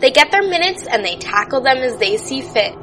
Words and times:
They 0.00 0.10
get 0.12 0.30
their 0.30 0.42
minutes 0.42 0.86
and 0.86 1.04
they 1.04 1.16
tackle 1.16 1.60
them 1.60 1.78
as 1.78 1.96
they 1.98 2.16
see 2.18 2.40
fit. 2.40 2.74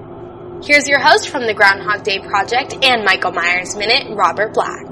Here's 0.63 0.87
your 0.87 0.99
host 0.99 1.29
from 1.29 1.45
the 1.45 1.53
Groundhog 1.53 2.03
Day 2.03 2.19
Project 2.19 2.75
and 2.83 3.05
Michael 3.05 3.31
Myers 3.31 3.75
Minute, 3.75 4.13
Robert 4.15 4.53
Black. 4.53 4.89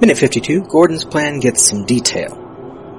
Minute 0.00 0.18
52, 0.18 0.62
Gordon's 0.68 1.04
plan 1.04 1.40
gets 1.40 1.62
some 1.62 1.84
detail. 1.84 2.32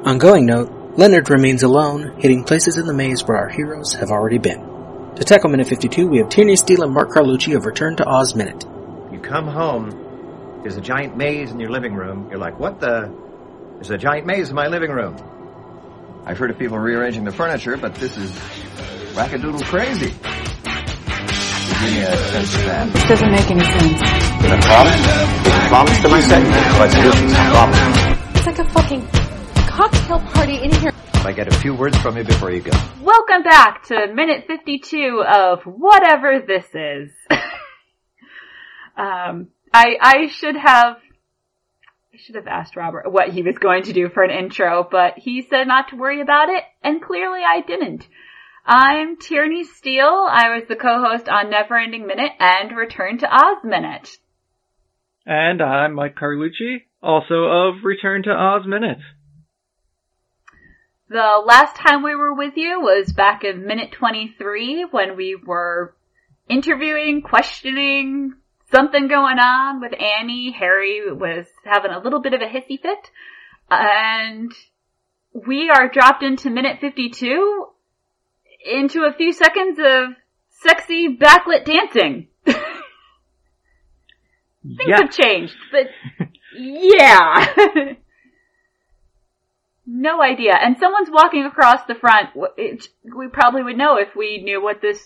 Ongoing 0.04 0.46
note, 0.46 0.98
Leonard 0.98 1.30
remains 1.30 1.64
alone, 1.64 2.20
hitting 2.20 2.44
places 2.44 2.78
in 2.78 2.86
the 2.86 2.94
maze 2.94 3.24
where 3.24 3.38
our 3.38 3.50
heroes 3.50 3.94
have 3.94 4.12
already 4.12 4.40
been. 4.40 4.60
To 5.16 5.24
tackle 5.24 5.50
Minute 5.50 5.68
52, 5.68 6.08
we 6.08 6.18
have 6.18 6.30
Tierney 6.30 6.58
Steele 6.58 6.84
and 6.84 6.94
Mark 6.94 7.12
Carlucci 7.12 7.56
of 7.56 7.66
Return 7.66 7.96
to 7.98 8.06
Oz 8.06 8.36
Minute. 8.36 8.66
You 9.12 9.20
come 9.20 9.48
home, 9.48 10.60
there's 10.64 10.78
a 10.78 10.82
giant 10.82 11.16
maze 11.16 11.52
in 11.52 11.60
your 11.60 11.70
living 11.70 11.94
room. 11.94 12.28
You're 12.30 12.40
like, 12.40 12.60
what 12.60 12.82
the? 12.82 13.14
There's 13.76 13.92
a 13.92 13.98
giant 13.98 14.26
maze 14.26 14.50
in 14.50 14.56
my 14.56 14.68
living 14.68 14.92
room. 14.92 15.16
I've 16.28 16.40
heard 16.40 16.50
of 16.50 16.58
people 16.58 16.80
rearranging 16.80 17.24
the 17.24 17.32
furniture, 17.32 17.78
but 17.78 17.94
this 17.94 18.18
is 18.18 18.32
wackadoodle 19.14 19.64
crazy. 19.66 20.10
Give 20.10 21.82
me 21.94 22.02
a 22.02 22.18
sense 22.18 22.56
of 22.56 22.66
that. 22.66 22.90
This 22.94 23.04
doesn't 23.04 23.32
make 23.32 23.52
any 23.52 23.64
sense. 23.64 24.02
A 24.02 24.58
promise? 24.58 25.06
A 25.06 25.70
promise 25.70 26.02
to 26.02 26.10
my 26.10 26.20
segment? 26.22 26.66
But 26.80 26.90
this 26.90 27.14
is 27.22 27.32
promise. 27.54 27.78
It's 28.38 28.48
like 28.48 28.58
a 28.58 28.70
fucking 28.72 29.08
cocktail 29.68 30.20
party 30.34 30.64
in 30.64 30.72
here. 30.72 30.92
If 31.14 31.26
I 31.28 31.32
get 31.32 31.48
a 31.48 31.56
few 31.60 31.76
words 31.76 31.96
from 31.98 32.18
you 32.18 32.24
before 32.24 32.50
you 32.50 32.62
go. 32.62 32.72
Welcome 33.04 33.44
back 33.44 33.84
to 33.90 34.12
minute 34.12 34.46
52 34.48 35.24
of 35.32 35.62
whatever 35.66 36.42
this 36.48 36.66
is. 36.74 37.12
um, 38.98 39.50
I, 39.72 39.96
I 40.02 40.28
should 40.32 40.56
have, 40.56 40.98
I 42.16 42.18
should 42.18 42.36
have 42.36 42.48
asked 42.48 42.78
Robert 42.78 43.12
what 43.12 43.28
he 43.28 43.42
was 43.42 43.58
going 43.58 43.84
to 43.84 43.94
do 43.94 44.08
for 44.08 44.24
an 44.24 44.32
intro, 44.32 44.88
but 44.90 45.16
he 45.18 45.42
said 45.42 45.68
not 45.68 45.90
to 45.90 45.98
worry 45.98 46.22
about 46.22 46.48
it, 46.48 46.64
and 46.82 47.02
clearly 47.02 47.42
I 47.46 47.60
didn't. 47.60 48.08
I'm 48.66 49.18
Tierney 49.18 49.66
Steele. 49.66 50.26
I 50.30 50.56
was 50.56 50.64
the 50.70 50.78
co-host 50.78 51.28
on 51.28 51.52
Neverending 51.52 52.08
Minute 52.08 52.32
and 52.40 52.72
Return 52.72 53.18
to 53.18 53.28
Oz 53.28 53.66
Minute. 53.66 54.18
And 55.26 55.62
I'm 55.62 55.94
Mike 55.94 56.16
Carlucci, 56.16 56.84
also 57.04 57.44
of 57.44 57.84
Return 57.84 58.24
to 58.24 58.30
Oz 58.30 58.66
Minute. 58.66 59.00
The 61.10 61.44
last 61.46 61.76
time 61.76 62.02
we 62.02 62.16
were 62.16 62.34
with 62.34 62.54
you 62.56 62.80
was 62.80 63.12
back 63.12 63.44
in 63.44 63.68
minute 63.68 63.92
23 63.92 64.86
when 64.90 65.18
we 65.18 65.36
were 65.36 65.94
interviewing, 66.48 67.24
questioning, 67.24 68.36
something 68.76 69.08
going 69.08 69.40
on 69.40 69.80
with 69.80 69.94
Annie. 69.94 70.52
Harry 70.52 71.02
was 71.12 71.46
having 71.64 71.92
a 71.92 72.00
little 72.00 72.20
bit 72.22 72.34
of 72.34 72.42
a 72.42 72.46
hissy 72.46 72.80
fit. 72.82 73.10
And 73.70 74.52
we 75.34 75.70
are 75.70 75.90
dropped 75.90 76.24
into 76.24 76.50
minute 76.50 76.80
52 76.82 77.68
into 78.70 79.04
a 79.04 79.14
few 79.14 79.32
seconds 79.32 79.80
of 79.80 80.10
sexy 80.50 81.16
backlit 81.18 81.66
dancing. 81.66 82.28
Things 82.46 82.64
Yeah. 84.88 84.98
have 85.02 85.12
changed, 85.12 85.56
but 85.72 85.88
yeah. 86.58 87.46
no 89.86 90.22
idea. 90.22 90.54
And 90.60 90.78
someone's 90.80 91.10
walking 91.12 91.46
across 91.46 91.82
the 91.88 91.96
front. 91.96 92.30
It- 92.58 92.88
We 93.04 93.28
probably 93.30 93.64
would 93.64 93.78
know 93.78 93.98
if 93.98 94.16
we 94.16 94.42
knew 94.42 94.62
what 94.62 94.82
this 94.82 95.00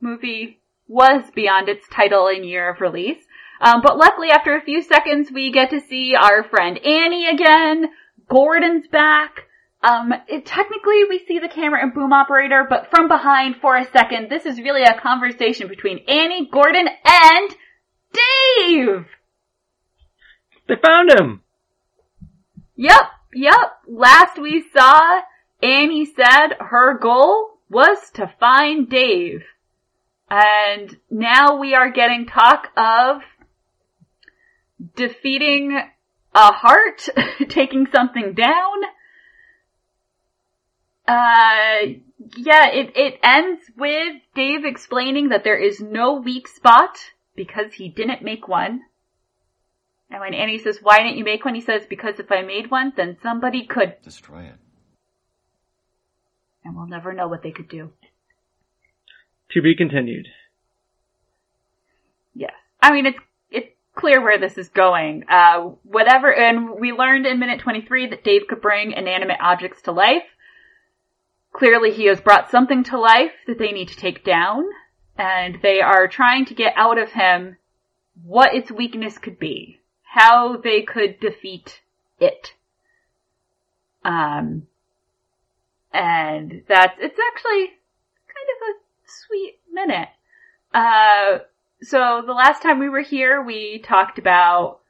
movie 0.00 0.58
was 0.92 1.24
beyond 1.34 1.70
its 1.70 1.88
title 1.88 2.28
and 2.28 2.44
year 2.44 2.70
of 2.70 2.82
release. 2.82 3.24
Um, 3.62 3.80
but 3.82 3.96
luckily, 3.96 4.30
after 4.30 4.54
a 4.54 4.60
few 4.60 4.82
seconds, 4.82 5.30
we 5.32 5.50
get 5.50 5.70
to 5.70 5.80
see 5.80 6.14
our 6.14 6.44
friend 6.44 6.78
Annie 6.78 7.28
again. 7.28 7.86
Gordon's 8.28 8.86
back. 8.88 9.46
Um, 9.82 10.12
it, 10.28 10.44
technically, 10.44 11.04
we 11.08 11.24
see 11.26 11.38
the 11.38 11.48
camera 11.48 11.80
and 11.82 11.94
boom 11.94 12.12
operator, 12.12 12.66
but 12.68 12.88
from 12.90 13.08
behind 13.08 13.56
for 13.60 13.76
a 13.76 13.90
second, 13.90 14.28
this 14.28 14.44
is 14.44 14.58
really 14.58 14.82
a 14.82 15.00
conversation 15.00 15.66
between 15.66 16.04
Annie, 16.06 16.48
Gordon, 16.52 16.86
and 17.04 17.56
Dave. 18.12 19.06
They 20.68 20.74
found 20.84 21.10
him! 21.10 21.40
Yep, 22.76 23.02
yep. 23.34 23.78
Last 23.88 24.38
we 24.38 24.64
saw, 24.76 25.22
Annie 25.62 26.04
said 26.04 26.56
her 26.60 26.98
goal 26.98 27.58
was 27.70 28.10
to 28.14 28.32
find 28.38 28.88
Dave. 28.90 29.42
And 30.34 30.96
now 31.10 31.58
we 31.58 31.74
are 31.74 31.90
getting 31.90 32.24
talk 32.24 32.68
of 32.74 33.20
defeating 34.96 35.78
a 36.34 36.52
heart, 36.52 37.06
taking 37.50 37.86
something 37.94 38.32
down. 38.32 38.82
Uh, 41.06 41.98
yeah, 42.34 42.68
it, 42.68 42.96
it 42.96 43.20
ends 43.22 43.60
with 43.76 44.22
Dave 44.34 44.64
explaining 44.64 45.28
that 45.28 45.44
there 45.44 45.58
is 45.58 45.80
no 45.80 46.14
weak 46.14 46.48
spot 46.48 46.96
because 47.36 47.74
he 47.74 47.90
didn't 47.90 48.22
make 48.22 48.48
one. 48.48 48.80
And 50.10 50.20
when 50.20 50.32
Annie 50.32 50.60
says, 50.60 50.78
why 50.80 51.00
didn't 51.00 51.18
you 51.18 51.24
make 51.24 51.44
one? 51.44 51.54
He 51.54 51.60
says, 51.60 51.82
because 51.86 52.18
if 52.18 52.32
I 52.32 52.40
made 52.40 52.70
one, 52.70 52.94
then 52.96 53.18
somebody 53.22 53.66
could. 53.66 53.96
Destroy 54.02 54.44
it. 54.44 54.56
And 56.64 56.74
we'll 56.74 56.86
never 56.86 57.12
know 57.12 57.28
what 57.28 57.42
they 57.42 57.50
could 57.50 57.68
do. 57.68 57.90
To 59.54 59.62
be 59.62 59.74
continued. 59.76 60.28
Yes. 62.34 62.52
I 62.80 62.92
mean, 62.92 63.06
it's, 63.06 63.18
it's 63.50 63.68
clear 63.94 64.22
where 64.22 64.38
this 64.38 64.56
is 64.56 64.70
going. 64.70 65.24
Uh, 65.28 65.72
whatever, 65.82 66.34
and 66.34 66.80
we 66.80 66.92
learned 66.92 67.26
in 67.26 67.38
minute 67.38 67.60
23 67.60 68.08
that 68.08 68.24
Dave 68.24 68.42
could 68.48 68.62
bring 68.62 68.92
inanimate 68.92 69.38
objects 69.40 69.82
to 69.82 69.92
life. 69.92 70.22
Clearly 71.52 71.92
he 71.92 72.06
has 72.06 72.20
brought 72.20 72.50
something 72.50 72.84
to 72.84 72.98
life 72.98 73.32
that 73.46 73.58
they 73.58 73.72
need 73.72 73.88
to 73.88 73.96
take 73.96 74.24
down, 74.24 74.64
and 75.18 75.58
they 75.62 75.80
are 75.82 76.08
trying 76.08 76.46
to 76.46 76.54
get 76.54 76.72
out 76.76 76.96
of 76.96 77.10
him 77.10 77.58
what 78.24 78.54
its 78.54 78.70
weakness 78.70 79.18
could 79.18 79.38
be. 79.38 79.80
How 80.02 80.56
they 80.56 80.82
could 80.82 81.20
defeat 81.20 81.80
it. 82.18 82.54
Um, 84.04 84.66
and 85.92 86.62
that's, 86.66 86.96
it's 86.98 87.18
actually 87.18 87.66
kind 87.66 88.48
of 88.56 88.68
a 88.68 88.81
sweet 89.26 89.58
minute. 89.72 90.08
Uh, 90.72 91.38
so 91.82 92.22
the 92.24 92.32
last 92.32 92.62
time 92.62 92.78
we 92.78 92.88
were 92.88 93.00
here, 93.02 93.42
we 93.42 93.78
talked 93.78 94.18
about 94.18 94.80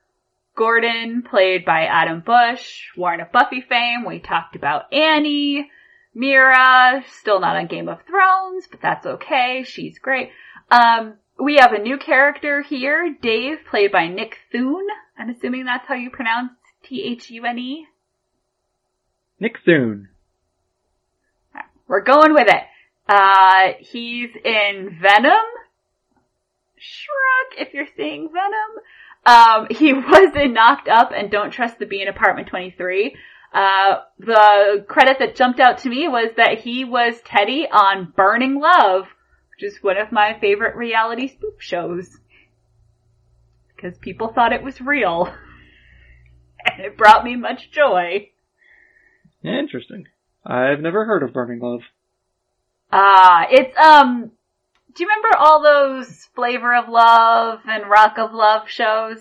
Gordon, 0.55 1.22
played 1.22 1.65
by 1.65 1.84
Adam 1.84 2.21
Busch, 2.21 2.88
Warren 2.97 3.21
of 3.21 3.33
Buffy 3.33 3.62
fame. 3.62 4.05
We 4.05 4.19
talked 4.19 4.55
about 4.56 4.93
Annie, 4.93 5.71
Meera, 6.16 7.03
still 7.21 7.41
not 7.41 7.56
on 7.56 7.66
Game 7.66 7.88
of 7.88 8.00
Thrones, 8.06 8.66
but 8.71 8.81
that's 8.83 9.06
okay. 9.06 9.65
She's 9.66 9.99
great. 9.99 10.31
Um, 10.71 11.15
we 11.43 11.56
have 11.56 11.72
a 11.72 11.78
new 11.78 11.99
character 11.99 12.62
here, 12.62 13.16
Dave, 13.21 13.59
played 13.69 13.93
by 13.93 14.09
Nick 14.09 14.39
Thune. 14.53 14.87
I'm 15.19 15.31
assuming 15.31 15.65
that's 15.65 15.89
how 15.89 15.94
you 15.94 16.10
pronounce 16.10 16.53
T-H-U-N-E. 16.84 17.87
Nick 19.41 19.59
Thune. 19.65 20.09
We're 21.89 22.03
going 22.03 22.33
with 22.33 22.49
it. 22.49 22.62
Uh, 23.12 23.74
he's 23.78 24.30
in 24.42 24.96
Venom. 25.02 25.32
Shrug 26.78 27.66
if 27.66 27.74
you're 27.74 27.86
seeing 27.94 28.30
Venom. 28.32 28.82
Um, 29.26 29.66
he 29.70 29.92
was 29.92 30.34
in 30.34 30.54
Knocked 30.54 30.88
Up 30.88 31.10
and 31.14 31.30
Don't 31.30 31.50
Trust 31.50 31.78
the 31.78 31.84
Bee 31.84 32.00
in 32.00 32.09
Apartment 32.09 32.48
23. 32.48 33.14
Uh, 33.53 33.97
the 34.18 34.86
credit 34.88 35.18
that 35.18 35.36
jumped 35.36 35.60
out 35.60 35.76
to 35.78 35.91
me 35.91 36.09
was 36.09 36.30
that 36.38 36.60
he 36.60 36.86
was 36.86 37.20
Teddy 37.26 37.66
on 37.70 38.14
Burning 38.16 38.59
Love, 38.59 39.04
which 39.50 39.70
is 39.70 39.82
one 39.82 39.98
of 39.98 40.10
my 40.10 40.38
favorite 40.41 40.74
reality 40.74 41.28
spoof 41.28 41.56
shows. 41.58 42.18
Because 43.76 43.98
people 43.98 44.32
thought 44.32 44.54
it 44.54 44.65
was 44.65 44.80
real. 44.80 45.32
And 46.65 46.86
it 46.86 46.97
brought 46.97 47.24
me 47.24 47.34
much 47.34 47.72
joy. 47.72 48.30
Interesting. 49.42 50.06
I've 50.47 50.78
never 50.78 51.04
heard 51.04 51.24
of 51.24 51.32
Burning 51.32 51.58
Love. 51.58 51.80
Ah, 52.92 53.47
it's 53.50 53.77
um. 53.78 54.30
Do 54.94 55.03
you 55.03 55.09
remember 55.09 55.36
all 55.39 55.62
those 55.62 56.28
Flavor 56.34 56.74
of 56.74 56.89
Love 56.89 57.60
and 57.66 57.89
Rock 57.89 58.18
of 58.18 58.33
Love 58.34 58.68
shows? 58.68 59.18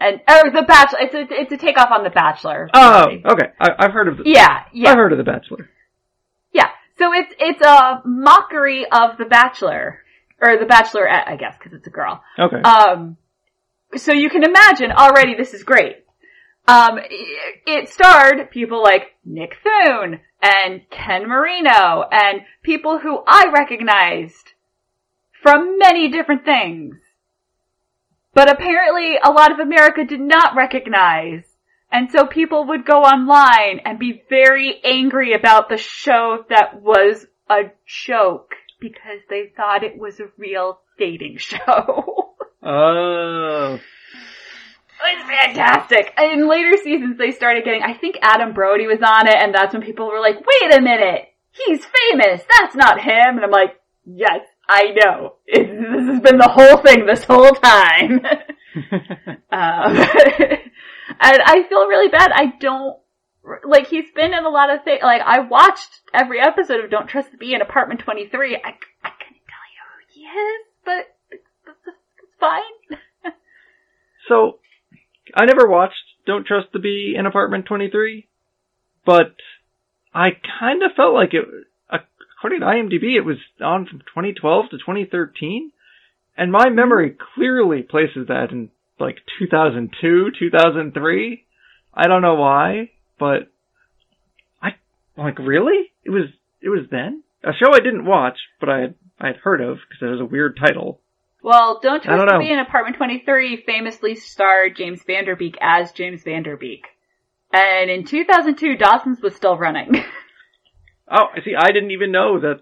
And 0.00 0.20
or 0.30 0.50
The 0.52 0.62
Bachelor. 0.62 0.98
It's 1.00 1.14
a 1.14 1.26
it's 1.30 1.52
a 1.52 1.56
takeoff 1.56 1.90
on 1.90 2.04
The 2.04 2.10
Bachelor. 2.10 2.70
Oh, 2.72 3.06
okay. 3.24 3.48
I, 3.60 3.70
I've 3.80 3.92
heard 3.92 4.06
of 4.06 4.18
the, 4.18 4.22
Yeah, 4.26 4.62
yeah, 4.72 4.90
I've 4.92 4.96
heard 4.96 5.10
of 5.12 5.18
The 5.18 5.24
Bachelor. 5.24 5.68
yeah. 6.52 6.68
So 6.98 7.12
it's 7.12 7.32
it's 7.40 7.60
a 7.66 8.02
mockery 8.04 8.86
of 8.90 9.18
The 9.18 9.24
Bachelor 9.24 10.00
or 10.40 10.56
The 10.56 10.66
Bachelorette, 10.66 11.26
I 11.26 11.34
guess, 11.36 11.56
because 11.58 11.72
it's 11.72 11.86
a 11.88 11.90
girl. 11.90 12.22
Okay. 12.38 12.60
Um, 12.62 13.16
so 13.96 14.12
you 14.12 14.30
can 14.30 14.44
imagine 14.44 14.92
already 14.92 15.34
this 15.34 15.52
is 15.54 15.64
great. 15.64 16.04
Um, 16.68 16.98
it, 17.66 17.88
starred 17.88 18.50
people 18.50 18.82
like 18.82 19.14
Nick 19.24 19.56
Thune 19.62 20.20
and 20.42 20.82
Ken 20.90 21.26
Marino 21.26 22.04
and 22.12 22.42
people 22.62 22.98
who 22.98 23.22
I 23.26 23.46
recognized 23.54 24.52
from 25.42 25.78
many 25.78 26.10
different 26.10 26.44
things. 26.44 26.96
But 28.34 28.52
apparently 28.52 29.16
a 29.16 29.32
lot 29.32 29.50
of 29.50 29.60
America 29.60 30.04
did 30.04 30.20
not 30.20 30.56
recognize. 30.56 31.44
And 31.90 32.10
so 32.10 32.26
people 32.26 32.66
would 32.66 32.84
go 32.84 33.00
online 33.00 33.80
and 33.86 33.98
be 33.98 34.22
very 34.28 34.78
angry 34.84 35.32
about 35.32 35.70
the 35.70 35.78
show 35.78 36.44
that 36.50 36.82
was 36.82 37.24
a 37.48 37.72
joke 37.86 38.50
because 38.78 39.20
they 39.30 39.50
thought 39.56 39.84
it 39.84 39.98
was 39.98 40.20
a 40.20 40.28
real 40.36 40.80
dating 40.98 41.36
show. 41.38 42.34
Oh. 42.62 43.78
It's 45.00 45.28
fantastic. 45.28 46.12
In 46.18 46.48
later 46.48 46.76
seasons, 46.82 47.18
they 47.18 47.30
started 47.30 47.64
getting, 47.64 47.82
I 47.82 47.94
think 47.94 48.16
Adam 48.20 48.52
Brody 48.52 48.86
was 48.86 49.00
on 49.02 49.26
it, 49.28 49.36
and 49.36 49.54
that's 49.54 49.72
when 49.72 49.82
people 49.82 50.08
were 50.08 50.20
like, 50.20 50.36
wait 50.36 50.74
a 50.74 50.80
minute, 50.80 51.28
he's 51.50 51.84
famous, 51.84 52.42
that's 52.58 52.74
not 52.74 53.00
him. 53.00 53.36
And 53.36 53.44
I'm 53.44 53.50
like, 53.50 53.80
yes, 54.04 54.40
I 54.68 54.94
know. 54.96 55.36
It, 55.46 55.66
this 55.96 56.06
has 56.08 56.20
been 56.20 56.38
the 56.38 56.48
whole 56.48 56.78
thing 56.78 57.06
this 57.06 57.24
whole 57.24 57.52
time. 57.52 58.20
um, 59.52 59.96
and 61.20 61.38
I 61.44 61.64
feel 61.68 61.86
really 61.86 62.08
bad. 62.08 62.30
I 62.34 62.52
don't, 62.58 62.98
like, 63.64 63.88
he's 63.88 64.10
been 64.14 64.34
in 64.34 64.44
a 64.44 64.50
lot 64.50 64.70
of 64.74 64.84
things, 64.84 65.00
like, 65.02 65.22
I 65.24 65.40
watched 65.40 66.00
every 66.12 66.40
episode 66.40 66.84
of 66.84 66.90
Don't 66.90 67.08
Trust 67.08 67.30
the 67.30 67.38
Bee 67.38 67.54
in 67.54 67.62
Apartment 67.62 68.00
23. 68.00 68.56
I, 68.56 68.58
I 68.58 68.62
couldn't 68.62 69.46
tell 69.46 69.68
you 69.72 69.82
who 69.86 70.02
he 70.12 70.20
is, 70.22 70.66
but 70.84 71.06
it's, 71.30 71.48
it's, 71.66 71.96
it's 72.18 72.34
fine. 72.40 72.98
So, 74.28 74.58
I 75.34 75.44
never 75.44 75.68
watched 75.68 75.94
Don't 76.26 76.46
Trust 76.46 76.68
the 76.72 76.78
Bee 76.78 77.14
in 77.18 77.26
Apartment 77.26 77.66
23, 77.66 78.26
but 79.04 79.34
I 80.14 80.30
kind 80.60 80.82
of 80.82 80.92
felt 80.96 81.14
like 81.14 81.34
it, 81.34 81.44
according 81.90 82.60
to 82.60 82.66
IMDb, 82.66 83.16
it 83.16 83.24
was 83.24 83.38
on 83.60 83.86
from 83.86 84.00
2012 84.00 84.70
to 84.70 84.78
2013, 84.78 85.72
and 86.36 86.52
my 86.52 86.68
memory 86.68 87.10
mm-hmm. 87.10 87.22
clearly 87.34 87.82
places 87.82 88.28
that 88.28 88.50
in 88.50 88.70
like 89.00 89.16
2002, 89.38 90.30
2003. 90.38 91.44
I 91.94 92.06
don't 92.06 92.22
know 92.22 92.34
why, 92.34 92.90
but 93.18 93.50
I, 94.62 94.70
like 95.16 95.38
really? 95.38 95.92
It 96.04 96.10
was, 96.10 96.24
it 96.60 96.68
was 96.68 96.86
then? 96.90 97.22
A 97.44 97.52
show 97.52 97.72
I 97.72 97.78
didn't 97.78 98.06
watch, 98.06 98.38
but 98.60 98.68
I 98.68 98.80
had, 98.80 98.94
I 99.20 99.26
had 99.28 99.36
heard 99.36 99.60
of 99.60 99.78
because 99.88 100.02
it 100.02 100.10
was 100.10 100.20
a 100.20 100.24
weird 100.24 100.58
title. 100.58 101.00
Well, 101.42 101.80
Don't 101.82 102.02
don't 102.02 102.16
Trust 102.16 102.28
to 102.28 102.34
know. 102.34 102.38
Be 102.40 102.50
in 102.50 102.58
Apartment 102.58 102.96
23 102.96 103.62
famously 103.64 104.14
starred 104.16 104.76
James 104.76 105.02
Van 105.06 105.24
Der 105.24 105.36
Beek 105.36 105.56
as 105.60 105.92
James 105.92 106.22
Van 106.22 106.42
Der 106.42 106.56
Beek. 106.56 106.86
And 107.52 107.90
in 107.90 108.04
2002, 108.04 108.76
Dawson's 108.76 109.22
was 109.22 109.34
still 109.34 109.56
running. 109.56 110.04
Oh, 111.10 111.28
I 111.34 111.40
see. 111.42 111.54
I 111.58 111.68
didn't 111.72 111.92
even 111.92 112.12
know 112.12 112.38
that 112.40 112.60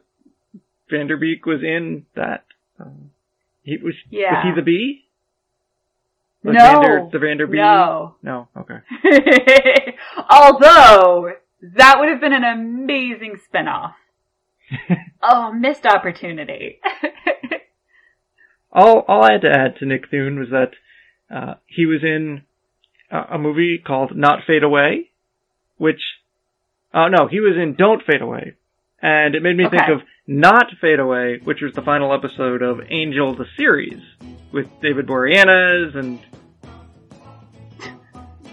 Van 0.88 1.08
Der 1.08 1.16
Beek 1.16 1.44
was 1.46 1.64
in 1.64 2.06
that. 2.14 2.44
Um, 2.78 3.10
he 3.64 3.76
was. 3.76 3.94
Yeah. 4.08 4.34
Was 4.34 4.44
he 4.44 4.60
the 4.60 4.64
bee? 4.64 5.04
Was 6.44 6.54
No. 6.54 6.62
Vander, 6.62 7.08
the 7.10 7.18
Vanderbee. 7.18 7.56
No. 7.56 8.14
No. 8.22 8.48
Okay. 8.56 8.78
Although, 10.30 11.32
that 11.74 11.96
would 11.98 12.08
have 12.08 12.20
been 12.20 12.32
an 12.32 12.44
amazing 12.44 13.40
spinoff. 13.52 13.94
oh, 15.22 15.52
missed 15.52 15.84
opportunity. 15.86 16.78
All 18.76 19.04
all 19.08 19.24
I 19.24 19.32
had 19.32 19.40
to 19.42 19.50
add 19.50 19.76
to 19.78 19.86
Nick 19.86 20.10
Thune 20.10 20.38
was 20.38 20.50
that 20.50 20.70
uh, 21.34 21.54
he 21.66 21.86
was 21.86 22.04
in 22.04 22.42
a, 23.10 23.34
a 23.34 23.38
movie 23.38 23.78
called 23.84 24.14
Not 24.16 24.40
Fade 24.46 24.62
Away, 24.62 25.10
which. 25.78 26.00
Oh 26.94 27.08
no, 27.08 27.26
he 27.26 27.40
was 27.40 27.56
in 27.56 27.74
Don't 27.74 28.02
Fade 28.04 28.20
Away, 28.22 28.54
and 29.02 29.34
it 29.34 29.42
made 29.42 29.56
me 29.56 29.64
think 29.68 29.88
of 29.88 30.02
Not 30.26 30.66
Fade 30.80 31.00
Away, 31.00 31.40
which 31.42 31.60
was 31.62 31.72
the 31.74 31.82
final 31.82 32.12
episode 32.14 32.60
of 32.62 32.80
Angel 32.90 33.34
the 33.34 33.46
series 33.56 34.00
with 34.52 34.66
David 34.82 35.06
Boreanaz 35.06 35.96
and. 35.96 36.20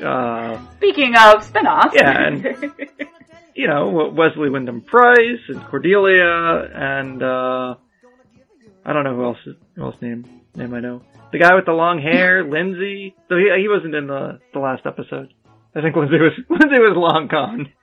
Uh, 0.03 0.59
Speaking 0.77 1.13
of 1.15 1.47
spinoffs. 1.49 1.93
Yeah, 1.93 2.27
and- 2.27 2.73
you 3.55 3.67
know, 3.67 4.11
Wesley 4.13 4.49
Wyndam-Pryce 4.49 5.47
and 5.49 5.63
Cordelia 5.67 6.69
and, 6.73 7.21
uh, 7.23 7.75
I 8.85 8.93
don't 8.93 9.03
know 9.03 9.15
who 9.15 9.23
else, 9.23 9.37
who 9.75 9.83
else 9.83 9.95
name, 10.01 10.41
name 10.55 10.73
I 10.73 10.79
know. 10.79 11.01
The 11.31 11.39
guy 11.39 11.55
with 11.55 11.65
the 11.65 11.71
long 11.71 12.01
hair, 12.01 12.43
Lindsey. 12.49 13.15
So 13.29 13.35
he, 13.35 13.49
he 13.61 13.67
wasn't 13.67 13.95
in 13.95 14.07
the, 14.07 14.39
the 14.53 14.59
last 14.59 14.85
episode. 14.85 15.33
I 15.75 15.81
think 15.81 15.95
Lindsey 15.95 16.17
was, 16.19 16.33
Lindsey 16.49 16.79
was 16.79 16.95
long 16.95 17.27
gone. 17.27 17.67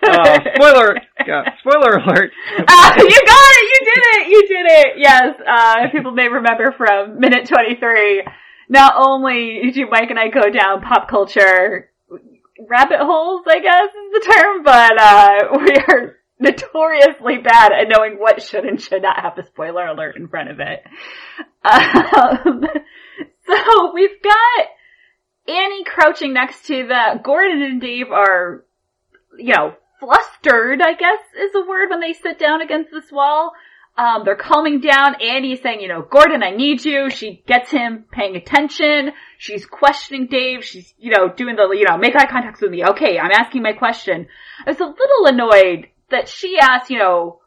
Uh, 0.00 0.38
spoiler, 0.54 0.94
yeah, 1.26 1.42
spoiler 1.58 1.96
alert. 1.96 2.30
Ah, 2.68 2.94
you 2.96 3.20
got 3.26 3.50
it! 3.50 3.64
You 3.66 3.80
did 3.84 4.04
it! 4.06 4.28
You 4.28 4.42
did 4.46 4.66
it! 4.68 4.86
Yes, 4.98 5.34
uh, 5.44 5.90
people 5.90 6.12
may 6.12 6.28
remember 6.28 6.72
from 6.78 7.18
minute 7.18 7.48
23, 7.48 8.22
not 8.68 8.94
only 8.96 9.72
do 9.74 9.88
Mike 9.90 10.08
and 10.10 10.18
I 10.18 10.28
go 10.28 10.50
down 10.50 10.82
pop 10.82 11.08
culture 11.10 11.90
rabbit 12.68 13.00
holes, 13.00 13.42
I 13.48 13.58
guess 13.58 13.86
is 13.86 14.12
the 14.12 14.32
term, 14.32 14.62
but, 14.62 15.00
uh, 15.00 15.58
we 15.58 15.76
are 15.88 16.17
notoriously 16.38 17.38
bad 17.38 17.72
at 17.72 17.88
knowing 17.88 18.14
what 18.18 18.42
should 18.42 18.64
and 18.64 18.80
should 18.80 19.02
not 19.02 19.20
have 19.20 19.38
a 19.38 19.46
spoiler 19.46 19.86
alert 19.86 20.16
in 20.16 20.28
front 20.28 20.50
of 20.50 20.60
it. 20.60 20.84
Um, 21.64 22.62
so 23.46 23.92
we've 23.94 24.22
got 24.22 24.66
Annie 25.48 25.84
crouching 25.84 26.32
next 26.32 26.66
to 26.66 26.86
the, 26.86 27.20
Gordon 27.22 27.62
and 27.62 27.80
Dave 27.80 28.10
are, 28.12 28.64
you 29.36 29.54
know, 29.54 29.74
flustered, 30.00 30.80
I 30.80 30.94
guess 30.94 31.18
is 31.36 31.54
a 31.54 31.66
word 31.66 31.90
when 31.90 32.00
they 32.00 32.12
sit 32.12 32.38
down 32.38 32.62
against 32.62 32.90
this 32.92 33.10
wall. 33.10 33.52
Um, 33.96 34.22
they're 34.24 34.36
calming 34.36 34.80
down. 34.80 35.20
Annie's 35.20 35.60
saying, 35.60 35.80
you 35.80 35.88
know, 35.88 36.02
Gordon, 36.02 36.44
I 36.44 36.50
need 36.50 36.84
you. 36.84 37.10
She 37.10 37.42
gets 37.48 37.72
him 37.72 38.04
paying 38.12 38.36
attention. 38.36 39.10
She's 39.38 39.66
questioning 39.66 40.28
Dave. 40.30 40.64
She's, 40.64 40.94
you 40.98 41.10
know, 41.10 41.28
doing 41.28 41.56
the, 41.56 41.68
you 41.76 41.84
know, 41.84 41.98
make 41.98 42.14
eye 42.14 42.30
contact 42.30 42.60
with 42.62 42.70
me. 42.70 42.84
Okay, 42.84 43.18
I'm 43.18 43.32
asking 43.32 43.62
my 43.62 43.72
question. 43.72 44.28
I 44.64 44.70
was 44.70 44.78
a 44.78 44.84
little 44.84 45.26
annoyed 45.26 45.88
that 46.10 46.28
she 46.28 46.58
asked, 46.60 46.90
you 46.90 46.98
know, 46.98 47.40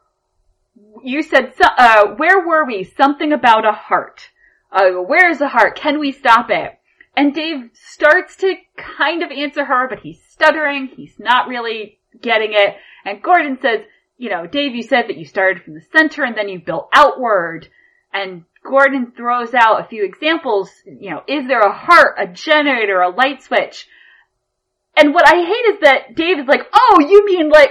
you 1.02 1.22
said, 1.22 1.52
uh, 1.60 2.14
where 2.16 2.46
were 2.46 2.64
we? 2.64 2.84
Something 2.84 3.32
about 3.32 3.66
a 3.66 3.72
heart. 3.72 4.28
Uh, 4.70 4.90
where 4.92 5.30
is 5.30 5.38
the 5.38 5.48
heart? 5.48 5.76
Can 5.76 6.00
we 6.00 6.12
stop 6.12 6.46
it? 6.50 6.78
And 7.16 7.34
Dave 7.34 7.70
starts 7.74 8.36
to 8.36 8.54
kind 8.76 9.22
of 9.22 9.30
answer 9.30 9.64
her, 9.64 9.86
but 9.88 9.98
he's 9.98 10.22
stuttering. 10.30 10.88
He's 10.96 11.14
not 11.18 11.48
really 11.48 11.98
getting 12.20 12.52
it. 12.52 12.76
And 13.04 13.22
Gordon 13.22 13.58
says, 13.60 13.80
you 14.16 14.30
know, 14.30 14.46
Dave, 14.46 14.74
you 14.74 14.82
said 14.82 15.08
that 15.08 15.18
you 15.18 15.26
started 15.26 15.62
from 15.62 15.74
the 15.74 15.84
center 15.92 16.24
and 16.24 16.36
then 16.36 16.48
you 16.48 16.60
built 16.60 16.88
outward. 16.94 17.68
And 18.14 18.44
Gordon 18.64 19.12
throws 19.14 19.52
out 19.52 19.84
a 19.84 19.88
few 19.88 20.04
examples. 20.04 20.70
You 20.86 21.10
know, 21.10 21.22
is 21.28 21.46
there 21.48 21.60
a 21.60 21.72
heart, 21.72 22.16
a 22.18 22.26
generator, 22.26 23.00
a 23.00 23.10
light 23.10 23.42
switch? 23.42 23.86
And 24.96 25.12
what 25.12 25.26
I 25.26 25.36
hate 25.36 25.74
is 25.74 25.80
that 25.82 26.14
Dave 26.14 26.38
is 26.38 26.46
like, 26.46 26.62
oh, 26.72 27.00
you 27.00 27.26
mean 27.26 27.50
like, 27.50 27.70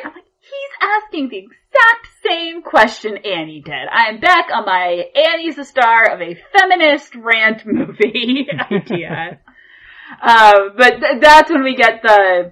asking 0.81 1.29
the 1.29 1.38
exact 1.38 2.07
same 2.27 2.61
question 2.61 3.17
Annie 3.17 3.61
did. 3.61 3.73
I 3.73 4.09
am 4.09 4.19
back 4.19 4.47
on 4.53 4.65
my 4.65 5.03
Annie's 5.15 5.57
a 5.57 5.65
star 5.65 6.11
of 6.11 6.21
a 6.21 6.38
feminist 6.57 7.15
rant 7.15 7.63
movie 7.65 8.47
idea. 8.71 9.39
uh, 10.21 10.53
but 10.75 11.00
th- 11.00 11.21
that's 11.21 11.51
when 11.51 11.63
we 11.63 11.75
get 11.75 12.01
the, 12.03 12.51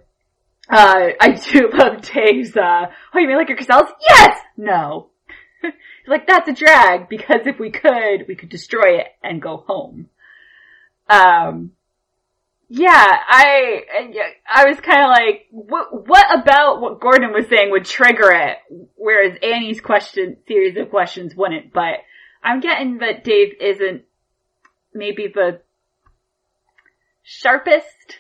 uh, 0.70 1.08
I 1.20 1.30
do 1.32 1.70
love 1.74 2.02
Dave's, 2.02 2.56
uh, 2.56 2.86
oh, 3.14 3.20
you 3.20 3.28
mean 3.28 3.38
like 3.38 3.50
your 3.50 3.58
chrysalis? 3.58 3.92
Yes! 4.08 4.40
No. 4.58 5.10
like, 6.08 6.28
that's 6.28 6.50
a 6.50 6.54
drag, 6.54 7.10
because 7.10 7.42
if 7.46 7.60
we 7.60 7.72
could, 7.72 8.26
we 8.28 8.36
could 8.36 8.50
destroy 8.50 9.00
it 9.00 9.08
and 9.24 9.42
go 9.42 9.64
home. 9.68 10.10
Um, 11.10 11.72
yeah, 12.72 12.94
I, 12.94 13.82
I 14.48 14.66
was 14.66 14.80
kind 14.80 15.02
of 15.02 15.10
like, 15.10 15.48
what, 15.50 16.08
what 16.08 16.40
about 16.40 16.82
what 16.82 17.00
Gordon 17.00 17.34
was 17.34 17.48
saying 17.50 17.72
would 17.72 17.86
trigger 17.86 18.32
it, 18.32 18.58
whereas 18.96 19.38
Annie's 19.42 19.82
question, 19.82 20.38
series 20.48 20.78
of 20.78 20.92
questions 20.92 21.36
wouldn't, 21.36 21.74
but 21.74 21.96
I'm 22.44 22.60
getting 22.60 23.00
that 23.00 23.24
Dave 23.24 23.56
isn't 23.60 24.04
maybe 24.94 25.32
the 25.34 25.62
sharpest 27.24 28.20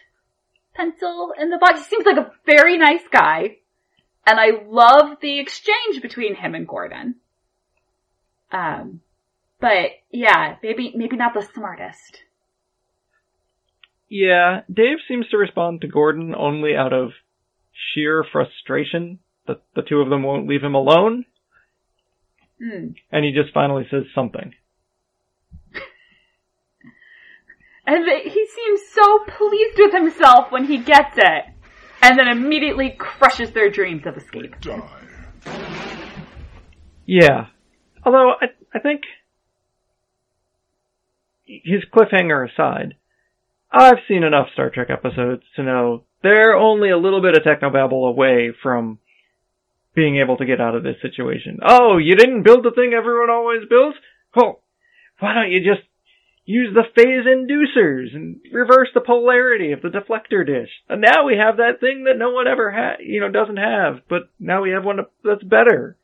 pencil 0.73 1.31
in 1.39 1.51
the 1.51 1.59
box. 1.59 1.81
He 1.81 1.85
seems 1.85 2.05
like 2.07 2.17
a 2.17 2.31
very 2.47 2.79
nice 2.79 3.07
guy, 3.11 3.57
and 4.25 4.39
I 4.39 4.63
love 4.67 5.17
the 5.21 5.39
exchange 5.39 6.01
between 6.01 6.33
him 6.33 6.55
and 6.55 6.67
Gordon. 6.67 7.15
Um, 8.51 9.01
but 9.59 9.91
yeah, 10.11 10.55
maybe, 10.63 10.93
maybe 10.95 11.17
not 11.17 11.35
the 11.35 11.47
smartest. 11.53 12.23
Yeah, 14.09 14.61
Dave 14.71 14.97
seems 15.07 15.27
to 15.29 15.37
respond 15.37 15.81
to 15.81 15.87
Gordon 15.87 16.33
only 16.35 16.75
out 16.75 16.93
of 16.93 17.11
sheer 17.93 18.25
frustration 18.31 19.19
that 19.47 19.61
the 19.75 19.83
two 19.83 19.99
of 20.01 20.09
them 20.09 20.23
won't 20.23 20.47
leave 20.47 20.63
him 20.63 20.75
alone, 20.75 21.25
Hmm. 22.61 22.87
and 23.11 23.23
he 23.23 23.31
just 23.31 23.53
finally 23.53 23.87
says 23.89 24.03
something. 24.13 24.53
And 27.85 28.05
th- 28.05 28.31
he 28.31 28.45
seems 28.45 28.81
so 28.91 29.19
pleased 29.27 29.77
with 29.79 29.93
himself 29.93 30.51
when 30.51 30.65
he 30.65 30.77
gets 30.77 31.17
it, 31.17 31.45
and 32.03 32.19
then 32.19 32.27
immediately 32.27 32.91
crushes 32.91 33.51
their 33.51 33.71
dreams 33.71 34.05
of 34.05 34.15
escape. 34.15 34.53
Yeah. 37.07 37.47
Although 38.05 38.33
I 38.39 38.47
I 38.75 38.79
think 38.79 39.01
his 41.45 41.83
cliffhanger 41.91 42.47
aside, 42.51 42.95
I've 43.71 43.99
seen 44.07 44.23
enough 44.23 44.47
Star 44.53 44.69
Trek 44.69 44.89
episodes 44.89 45.43
to 45.55 45.63
know 45.63 46.03
they're 46.23 46.55
only 46.55 46.89
a 46.89 46.97
little 46.97 47.21
bit 47.21 47.37
of 47.37 47.43
technobabble 47.43 48.09
away 48.09 48.51
from 48.63 48.99
being 49.95 50.17
able 50.17 50.37
to 50.37 50.45
get 50.45 50.61
out 50.61 50.75
of 50.75 50.83
this 50.83 50.95
situation. 51.01 51.59
Oh, 51.65 51.97
you 51.97 52.15
didn't 52.15 52.43
build 52.43 52.63
the 52.63 52.71
thing 52.71 52.93
everyone 52.93 53.29
always 53.29 53.67
builds? 53.69 53.97
Well, 54.35 54.61
why 55.19 55.33
don't 55.33 55.51
you 55.51 55.59
just 55.59 55.85
use 56.45 56.73
the 56.73 56.83
phase 56.95 57.25
inducers 57.25 58.15
and 58.15 58.39
reverse 58.51 58.89
the 58.93 59.01
polarity 59.01 59.71
of 59.71 59.81
the 59.81 59.89
deflector 59.89 60.45
dish? 60.45 60.69
And 60.87 61.01
now 61.01 61.25
we 61.25 61.37
have 61.37 61.57
that 61.57 61.79
thing 61.79 62.05
that 62.05 62.17
no 62.17 62.31
one 62.31 62.47
ever 62.47 62.71
had, 62.71 62.97
you 63.01 63.19
know, 63.19 63.29
doesn't 63.29 63.57
have, 63.57 64.01
but 64.09 64.29
now 64.39 64.61
we 64.61 64.71
have 64.71 64.85
one 64.85 64.99
that's 65.23 65.43
better. 65.43 65.97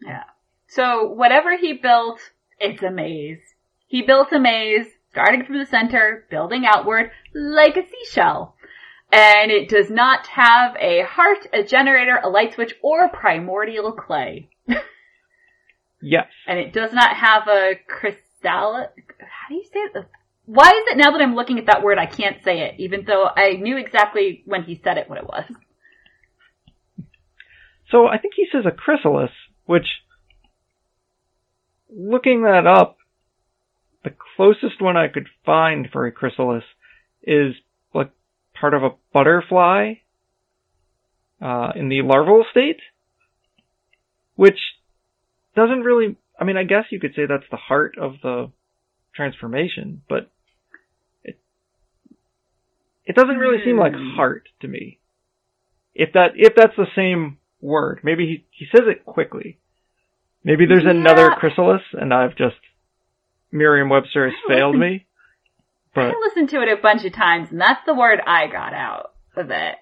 Yeah. 0.00 0.24
So 0.66 1.04
whatever 1.04 1.56
he 1.56 1.74
built, 1.74 2.18
it's 2.58 2.82
a 2.82 2.90
maze. 2.90 3.38
He 3.86 4.02
built 4.02 4.32
a 4.32 4.40
maze, 4.40 4.86
starting 5.14 5.44
from 5.44 5.58
the 5.58 5.66
center, 5.66 6.26
building 6.28 6.64
outward, 6.66 7.12
like 7.32 7.76
a 7.76 7.86
seashell. 7.88 8.56
And 9.12 9.52
it 9.52 9.68
does 9.68 9.90
not 9.90 10.26
have 10.26 10.74
a 10.80 11.02
heart, 11.02 11.46
a 11.52 11.62
generator, 11.62 12.18
a 12.20 12.28
light 12.28 12.54
switch, 12.54 12.74
or 12.82 13.08
primordial 13.08 13.92
clay. 13.92 14.48
Yes. 16.02 16.26
And 16.48 16.58
it 16.58 16.72
does 16.72 16.92
not 16.92 17.16
have 17.16 17.46
a 17.46 17.74
chrysalis. 17.88 18.88
How 19.20 19.48
do 19.48 19.54
you 19.54 19.64
say 19.72 19.78
it? 19.78 20.04
Why 20.46 20.68
is 20.68 20.84
it 20.88 20.98
now 20.98 21.12
that 21.12 21.22
I'm 21.22 21.36
looking 21.36 21.58
at 21.58 21.66
that 21.66 21.82
word 21.82 21.96
I 21.96 22.06
can't 22.06 22.42
say 22.42 22.60
it, 22.62 22.74
even 22.78 23.04
though 23.06 23.24
I 23.24 23.52
knew 23.52 23.78
exactly 23.78 24.42
when 24.44 24.64
he 24.64 24.80
said 24.82 24.98
it 24.98 25.08
what 25.08 25.18
it 25.18 25.26
was? 25.26 25.44
So 27.90 28.06
I 28.08 28.18
think 28.18 28.34
he 28.36 28.46
says 28.50 28.64
a 28.66 28.72
chrysalis, 28.72 29.30
which, 29.64 29.86
looking 31.88 32.42
that 32.42 32.66
up, 32.66 32.96
the 34.04 34.14
closest 34.36 34.80
one 34.80 34.96
I 34.96 35.08
could 35.08 35.26
find 35.44 35.88
for 35.90 36.06
a 36.06 36.12
chrysalis 36.12 36.64
is 37.22 37.54
like 37.94 38.10
part 38.58 38.74
of 38.74 38.82
a 38.82 38.90
butterfly 39.12 39.94
uh, 41.40 41.72
in 41.74 41.88
the 41.88 42.02
larval 42.02 42.44
state, 42.50 42.80
which 44.36 44.58
doesn't 45.56 45.80
really. 45.80 46.16
I 46.38 46.44
mean, 46.44 46.56
I 46.56 46.64
guess 46.64 46.84
you 46.90 47.00
could 47.00 47.14
say 47.14 47.22
that's 47.28 47.48
the 47.50 47.56
heart 47.56 47.96
of 47.98 48.14
the 48.22 48.50
transformation, 49.14 50.02
but 50.08 50.30
it 51.22 51.38
it 53.06 53.16
doesn't 53.16 53.38
really 53.38 53.64
seem 53.64 53.78
like 53.78 53.92
heart 53.94 54.48
to 54.60 54.68
me. 54.68 55.00
If 55.94 56.12
that 56.12 56.32
if 56.34 56.54
that's 56.56 56.76
the 56.76 56.86
same 56.94 57.38
word, 57.60 58.00
maybe 58.02 58.26
he 58.26 58.44
he 58.50 58.66
says 58.70 58.86
it 58.86 59.04
quickly. 59.04 59.58
Maybe 60.42 60.66
there's 60.66 60.84
another 60.86 61.30
chrysalis, 61.38 61.80
and 61.92 62.12
I've 62.12 62.36
just 62.36 62.56
Merriam-Webster 63.54 64.26
has 64.30 64.34
failed 64.48 64.76
me. 64.76 65.06
But 65.94 66.06
I 66.06 66.12
listened 66.20 66.50
to 66.50 66.60
it 66.60 66.68
a 66.68 66.82
bunch 66.82 67.04
of 67.04 67.12
times, 67.12 67.50
and 67.52 67.60
that's 67.60 67.80
the 67.86 67.94
word 67.94 68.18
I 68.26 68.48
got 68.48 68.74
out 68.74 69.12
of 69.36 69.50
it. 69.50 69.76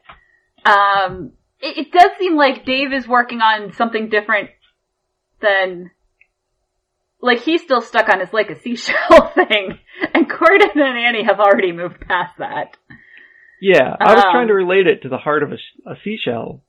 Um, 0.66 1.32
it, 1.58 1.86
it 1.86 1.92
does 1.92 2.10
seem 2.18 2.36
like 2.36 2.66
Dave 2.66 2.92
is 2.92 3.08
working 3.08 3.40
on 3.40 3.72
something 3.72 4.10
different 4.10 4.50
than, 5.40 5.90
like 7.22 7.40
he's 7.40 7.62
still 7.62 7.80
stuck 7.80 8.10
on 8.10 8.20
his 8.20 8.32
like 8.32 8.50
a 8.50 8.60
seashell 8.60 9.32
thing, 9.34 9.78
and 10.12 10.28
Gordon 10.28 10.70
and 10.74 10.98
Annie 10.98 11.24
have 11.24 11.40
already 11.40 11.72
moved 11.72 12.00
past 12.00 12.34
that. 12.38 12.76
yeah, 13.60 13.96
I 13.98 14.14
was 14.14 14.22
Um, 14.24 14.32
trying 14.32 14.48
to 14.48 14.54
relate 14.54 14.86
it 14.86 15.02
to 15.02 15.08
the 15.08 15.16
heart 15.18 15.42
of 15.42 15.50
a, 15.52 15.90
a 15.90 15.94
seashell. 16.04 16.62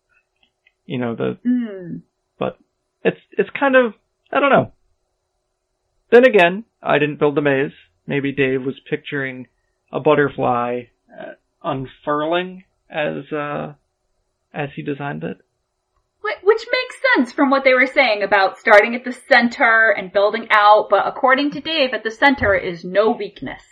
You 0.86 1.00
know 1.00 1.16
the 1.16 1.38
Hmm. 1.46 1.98
but 2.40 2.58
it's 3.04 3.20
it's 3.32 3.50
kind 3.60 3.76
of 3.76 3.94
I 4.32 4.40
don't 4.40 4.50
know. 4.52 4.72
Then 6.12 6.26
again, 6.26 6.64
I 6.84 7.00
didn't 7.00 7.20
build 7.20 7.36
the 7.36 7.42
maze. 7.42 7.72
Maybe 8.06 8.32
Dave 8.32 8.66
was 8.66 8.80
picturing 8.90 9.48
a 9.92 10.00
butterfly 10.00 10.84
uh, 11.12 11.34
unfurling 11.64 12.66
as 12.90 13.32
uh 13.32 13.74
as 14.54 14.70
he 14.76 14.82
designed 14.82 15.24
it. 15.24 15.38
Which 16.44 16.66
makes 16.72 17.02
sense 17.16 17.32
from 17.34 17.50
what 17.50 17.64
they 17.64 17.74
were 17.74 17.88
saying 17.88 18.22
about 18.22 18.58
starting 18.58 18.96
at 18.96 19.04
the 19.04 19.12
center 19.12 19.90
and 19.90 20.14
building 20.14 20.48
out, 20.52 20.88
but 20.90 21.08
according 21.08 21.52
to 21.52 21.62
Dave, 21.62 21.94
at 21.94 22.04
the 22.04 22.12
center 22.12 22.54
is 22.54 22.86
no 22.86 23.12
weakness. 23.12 23.64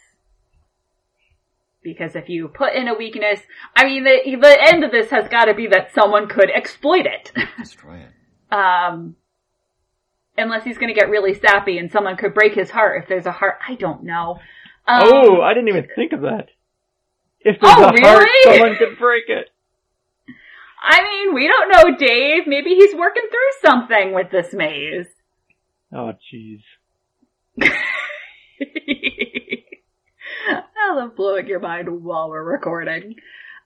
Because 1.83 2.15
if 2.15 2.27
you 2.27 2.47
put 2.47 2.73
in 2.73 2.87
a 2.87 2.97
weakness, 2.97 3.39
I 3.75 3.85
mean, 3.85 4.03
the, 4.03 4.19
the 4.25 4.57
end 4.61 4.83
of 4.83 4.91
this 4.91 5.09
has 5.11 5.29
got 5.29 5.45
to 5.45 5.53
be 5.53 5.67
that 5.67 5.93
someone 5.93 6.27
could 6.27 6.49
exploit 6.49 7.05
it. 7.05 7.31
Destroy 7.57 7.97
it. 7.97 8.09
Um, 8.51 9.15
unless 10.37 10.63
he's 10.63 10.77
going 10.77 10.93
to 10.93 10.99
get 10.99 11.09
really 11.09 11.33
sappy 11.33 11.77
and 11.77 11.91
someone 11.91 12.17
could 12.17 12.33
break 12.33 12.53
his 12.53 12.69
heart 12.69 13.01
if 13.03 13.09
there's 13.09 13.25
a 13.25 13.31
heart. 13.31 13.55
I 13.67 13.75
don't 13.75 14.03
know. 14.03 14.39
Um, 14.87 15.01
oh, 15.03 15.41
I 15.41 15.53
didn't 15.53 15.69
even 15.69 15.87
think 15.95 16.13
of 16.13 16.21
that. 16.21 16.47
If 17.41 17.59
there's 17.61 17.73
Oh, 17.77 17.83
a 17.95 18.01
heart, 18.01 18.27
someone 18.43 18.75
could 18.77 18.97
break 18.99 19.23
it. 19.27 19.47
I 20.83 21.01
mean, 21.03 21.33
we 21.35 21.47
don't 21.47 21.69
know, 21.71 21.95
Dave. 21.97 22.43
Maybe 22.47 22.71
he's 22.71 22.95
working 22.95 23.23
through 23.29 23.69
something 23.69 24.13
with 24.13 24.31
this 24.31 24.53
maze. 24.53 25.05
Oh, 25.93 26.13
jeez. 26.33 26.61
I 30.49 30.93
love 30.95 31.15
blowing 31.15 31.47
your 31.47 31.59
mind 31.59 31.89
while 32.03 32.29
we're 32.29 32.43
recording. 32.43 33.15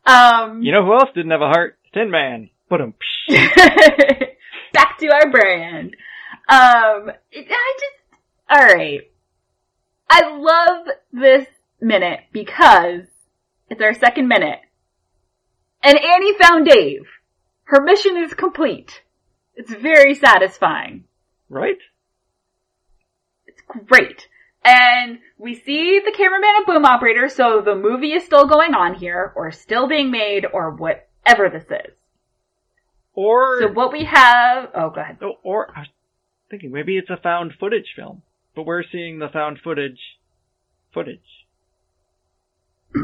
Um, 0.06 0.62
You 0.64 0.72
know 0.72 0.84
who 0.86 0.94
else 0.94 1.10
didn't 1.16 1.32
have 1.32 1.42
a 1.42 1.48
heart? 1.50 1.78
Tin 1.94 2.10
Man. 2.12 2.50
Put 2.70 2.82
him. 2.82 2.94
back 4.74 4.98
to 5.00 5.08
our 5.14 5.30
brand. 5.30 5.96
Um, 6.48 7.12
I 7.34 7.78
just, 7.80 8.22
alright. 8.52 9.12
I 10.10 10.38
love 10.38 10.88
this 11.12 11.48
minute 11.82 12.22
because 12.32 13.06
it's 13.70 13.82
our 13.82 13.94
second 13.94 14.28
minute. 14.28 14.60
And 15.84 15.98
Annie 15.98 16.38
found 16.40 16.68
Dave. 16.68 17.08
Her 17.64 17.82
mission 17.82 18.18
is 18.18 18.34
complete. 18.34 19.02
It's 19.56 19.74
very 19.74 20.14
satisfying. 20.14 21.06
Right? 21.50 21.78
It's 23.48 23.62
great. 23.88 24.28
And 24.64 25.20
we 25.38 25.56
see 25.56 26.00
the 26.04 26.12
cameraman 26.12 26.50
and 26.58 26.66
boom 26.66 26.86
operator, 26.86 27.30
so 27.30 27.62
the 27.64 27.76
movie 27.76 28.14
is 28.14 28.26
still 28.26 28.48
going 28.48 28.74
on 28.74 28.96
here, 28.96 29.32
or 29.36 29.52
still 29.52 29.88
being 29.88 30.10
made, 30.10 30.46
or 30.52 30.72
whatever 30.72 31.50
this 31.50 31.66
is. 31.66 31.94
Or 33.14 33.62
So 33.62 33.72
what 33.72 33.94
we 33.94 34.06
have, 34.06 34.70
oh, 34.76 34.90
go 34.90 35.02
ahead. 35.02 35.18
Or 35.44 35.72
thinking 36.56 36.72
maybe 36.72 36.98
it's 36.98 37.10
a 37.10 37.18
found 37.18 37.52
footage 37.60 37.94
film, 37.96 38.22
but 38.56 38.66
we're 38.66 38.84
seeing 38.90 39.20
the 39.20 39.28
found 39.28 39.60
footage 39.64 40.00
footage. 40.94 41.20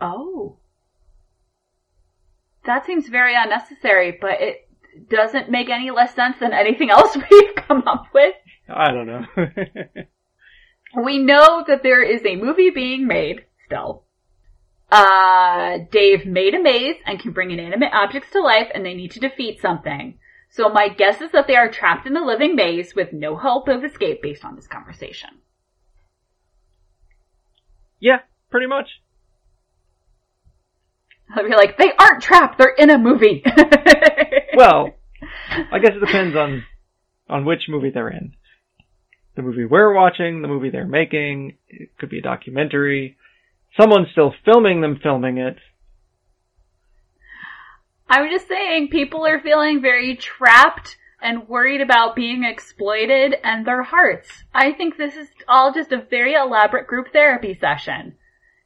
Oh. 0.00 0.58
That 2.66 2.86
seems 2.86 3.08
very 3.08 3.34
unnecessary, 3.34 4.16
but 4.20 4.40
it 4.40 4.68
doesn't 5.10 5.50
make 5.50 5.68
any 5.70 5.90
less 5.90 6.14
sense 6.14 6.36
than 6.38 6.52
anything 6.52 6.90
else 6.92 7.16
we've 7.16 7.54
come 7.56 7.82
up 7.84 8.04
with. 8.14 8.34
I 8.68 8.92
don't 8.92 9.06
know. 9.08 9.24
We 11.04 11.18
know 11.18 11.64
that 11.66 11.82
there 11.82 12.02
is 12.02 12.24
a 12.24 12.36
movie 12.36 12.70
being 12.70 13.06
made 13.06 13.44
still. 13.66 14.04
Uh, 14.90 15.78
Dave 15.90 16.24
made 16.24 16.54
a 16.54 16.62
maze 16.62 16.96
and 17.04 17.20
can 17.20 17.32
bring 17.32 17.50
inanimate 17.50 17.92
objects 17.92 18.30
to 18.32 18.40
life 18.40 18.68
and 18.72 18.86
they 18.86 18.94
need 18.94 19.10
to 19.10 19.20
defeat 19.20 19.60
something. 19.60 20.18
So 20.50 20.68
my 20.68 20.88
guess 20.88 21.20
is 21.20 21.30
that 21.32 21.46
they 21.46 21.56
are 21.56 21.70
trapped 21.70 22.06
in 22.06 22.16
a 22.16 22.24
living 22.24 22.56
maze 22.56 22.94
with 22.94 23.12
no 23.12 23.36
hope 23.36 23.68
of 23.68 23.84
escape 23.84 24.22
based 24.22 24.44
on 24.44 24.56
this 24.56 24.66
conversation. 24.66 25.30
yeah, 28.00 28.18
pretty 28.50 28.66
much. 28.66 28.88
I'll 31.34 31.44
be 31.44 31.50
like, 31.50 31.76
they 31.76 31.92
aren't 31.98 32.22
trapped, 32.22 32.56
they're 32.58 32.74
in 32.78 32.90
a 32.90 32.98
movie. 32.98 33.42
Well, 34.56 34.90
I 35.70 35.78
guess 35.78 35.92
it 35.94 36.04
depends 36.04 36.34
on 36.34 36.64
on 37.28 37.44
which 37.44 37.68
movie 37.68 37.90
they're 37.90 38.08
in. 38.08 38.32
The 39.36 39.42
movie 39.42 39.66
we're 39.66 39.94
watching, 39.94 40.42
the 40.42 40.48
movie 40.48 40.70
they're 40.70 40.84
making, 40.84 41.56
it 41.68 41.90
could 41.96 42.10
be 42.10 42.18
a 42.18 42.22
documentary. 42.22 43.16
Someone's 43.78 44.08
still 44.10 44.34
filming 44.44 44.80
them 44.80 44.98
filming 45.00 45.38
it. 45.38 45.58
I'm 48.08 48.30
just 48.30 48.48
saying, 48.48 48.88
people 48.88 49.26
are 49.26 49.40
feeling 49.40 49.82
very 49.82 50.16
trapped 50.16 50.96
and 51.20 51.48
worried 51.48 51.80
about 51.80 52.16
being 52.16 52.44
exploited 52.44 53.34
and 53.42 53.66
their 53.66 53.82
hearts. 53.82 54.28
I 54.54 54.72
think 54.72 54.96
this 54.96 55.16
is 55.16 55.28
all 55.46 55.72
just 55.72 55.92
a 55.92 56.00
very 56.08 56.34
elaborate 56.34 56.86
group 56.86 57.12
therapy 57.12 57.58
session. 57.60 58.14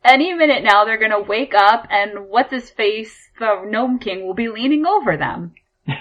any 0.05 0.35
minute 0.35 0.63
now 0.65 0.85
they're 0.85 0.99
gonna 0.99 1.21
wake 1.23 1.55
up 1.55 1.87
and 1.91 2.29
what's 2.29 2.53
his 2.53 2.71
face, 2.71 3.31
the 3.39 3.65
Gnome 3.67 3.99
King, 3.99 4.27
will 4.27 4.35
be 4.35 4.49
leaning 4.49 4.85
over 4.85 5.17
them 5.17 5.55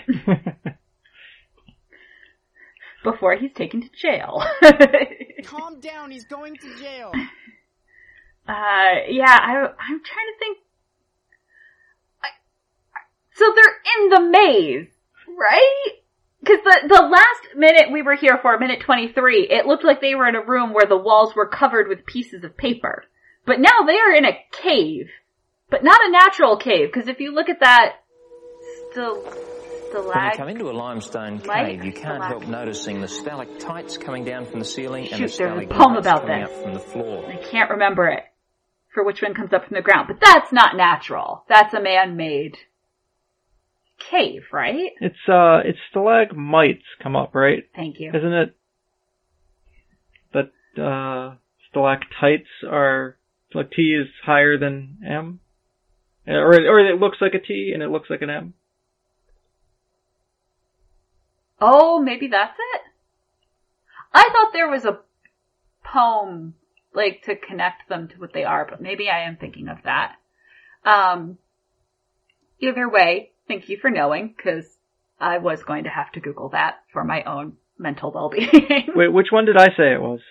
before 3.03 3.35
he's 3.35 3.53
taken 3.53 3.81
to 3.81 3.89
jail. 3.89 4.43
Calm 5.45 5.79
down, 5.79 6.11
he's 6.11 6.25
going 6.25 6.55
to 6.57 6.75
jail. 6.77 7.11
Uh, 8.47 9.05
yeah, 9.07 9.37
I, 9.39 9.67
I'm 9.79 10.01
trying 10.03 10.27
to 10.27 10.39
think. 10.39 10.57
I, 13.41 13.45
so 13.45 13.53
they're 13.55 13.81
in 13.95 14.09
the 14.09 14.37
maze, 14.37 14.87
right? 15.27 15.91
Because 16.39 16.59
the 16.63 16.87
the 16.87 17.03
last 17.03 17.55
minute 17.55 17.91
we 17.91 18.01
were 18.01 18.15
here 18.15 18.39
for, 18.41 18.57
minute 18.57 18.81
twenty 18.81 19.11
three, 19.11 19.47
it 19.49 19.65
looked 19.65 19.83
like 19.83 20.01
they 20.01 20.15
were 20.15 20.27
in 20.27 20.35
a 20.35 20.45
room 20.45 20.73
where 20.73 20.87
the 20.87 20.97
walls 20.97 21.35
were 21.35 21.47
covered 21.47 21.87
with 21.87 22.05
pieces 22.05 22.43
of 22.43 22.57
paper. 22.57 23.05
But 23.45 23.59
now 23.59 23.85
they 23.85 23.97
are 23.97 24.13
in 24.13 24.25
a 24.25 24.37
cave, 24.51 25.09
but 25.69 25.83
not 25.83 25.99
a 26.01 26.11
natural 26.11 26.57
cave. 26.57 26.89
Because 26.91 27.07
if 27.07 27.19
you 27.19 27.33
look 27.33 27.49
at 27.49 27.59
that, 27.61 27.95
still. 28.91 29.23
When 29.93 30.05
you 30.05 30.31
come 30.37 30.47
into 30.47 30.69
a 30.69 30.71
limestone 30.71 31.39
Light? 31.39 31.65
cave, 31.65 31.83
you 31.83 31.91
can't 31.91 32.23
help 32.23 32.47
noticing 32.47 33.01
the 33.01 33.09
stalactites 33.09 33.97
coming 33.97 34.23
down 34.23 34.45
from 34.45 34.59
the 34.59 34.65
ceiling 34.65 35.11
and 35.11 35.21
the 35.21 35.27
Shoot, 35.27 35.33
stalagmites 35.33 35.77
coming 35.77 36.01
this. 36.01 36.07
up 36.07 36.63
from 36.63 36.73
the 36.73 36.79
floor. 36.79 37.25
I 37.29 37.35
can't 37.35 37.71
remember 37.71 38.07
it 38.07 38.23
for 38.93 39.03
which 39.03 39.21
one 39.21 39.33
comes 39.33 39.51
up 39.51 39.67
from 39.67 39.75
the 39.75 39.81
ground, 39.81 40.07
but 40.07 40.21
that's 40.21 40.53
not 40.53 40.77
natural. 40.77 41.43
That's 41.49 41.73
a 41.73 41.81
man-made 41.81 42.57
cave, 44.09 44.43
right? 44.51 44.91
It's 44.99 45.29
uh, 45.29 45.61
it's 45.65 45.79
stalagmites 45.89 46.83
come 47.01 47.15
up, 47.15 47.35
right? 47.35 47.63
Thank 47.75 47.99
you. 47.99 48.09
Isn't 48.13 48.33
it? 48.33 48.55
That 50.33 50.81
uh, 50.81 51.35
stalactites 51.69 52.49
are 52.69 53.17
like 53.53 53.71
T 53.71 53.93
is 53.93 54.07
higher 54.23 54.57
than 54.57 54.97
M, 55.05 55.39
or 56.27 56.53
or 56.53 56.79
it 56.79 56.99
looks 56.99 57.17
like 57.21 57.33
a 57.33 57.39
T 57.39 57.71
and 57.73 57.83
it 57.83 57.89
looks 57.89 58.09
like 58.09 58.21
an 58.21 58.29
M. 58.29 58.53
Oh, 61.61 62.01
maybe 62.01 62.27
that's 62.27 62.57
it? 62.73 62.81
I 64.13 64.29
thought 64.31 64.51
there 64.51 64.69
was 64.69 64.83
a 64.83 64.99
poem, 65.83 66.55
like, 66.93 67.21
to 67.23 67.35
connect 67.35 67.87
them 67.87 68.07
to 68.09 68.15
what 68.17 68.33
they 68.33 68.43
are, 68.43 68.65
but 68.67 68.81
maybe 68.81 69.09
I 69.09 69.21
am 69.21 69.37
thinking 69.37 69.67
of 69.67 69.77
that. 69.83 70.15
Um, 70.83 71.37
either 72.59 72.89
way, 72.89 73.30
thank 73.51 73.67
you 73.67 73.77
for 73.81 73.89
knowing, 73.89 74.33
because 74.35 74.65
I 75.19 75.39
was 75.39 75.61
going 75.63 75.83
to 75.83 75.89
have 75.89 76.09
to 76.13 76.21
Google 76.21 76.49
that 76.49 76.77
for 76.93 77.03
my 77.03 77.23
own 77.23 77.57
mental 77.77 78.11
well-being. 78.11 78.91
Wait, 78.95 79.11
which 79.11 79.27
one 79.29 79.45
did 79.45 79.57
I 79.57 79.67
say 79.75 79.93
it 79.93 80.01
was? 80.01 80.21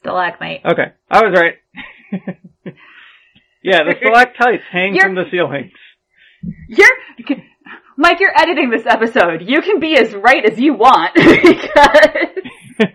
Stalagmite. 0.00 0.64
Okay, 0.66 0.92
I 1.10 1.22
was 1.22 1.34
right. 1.40 1.54
yeah, 3.62 3.84
the 3.84 3.94
stalactites 4.00 4.64
hang 4.70 4.94
You're- 4.94 5.00
from 5.00 5.14
the 5.14 5.24
ceilings. 5.30 5.72
You're, 6.68 6.88
Mike, 7.96 8.20
you're 8.20 8.38
editing 8.38 8.70
this 8.70 8.86
episode. 8.86 9.42
You 9.46 9.60
can 9.62 9.78
be 9.78 9.96
as 9.96 10.14
right 10.14 10.44
as 10.44 10.58
you 10.58 10.72
want 10.74 11.14
because, 11.14 12.88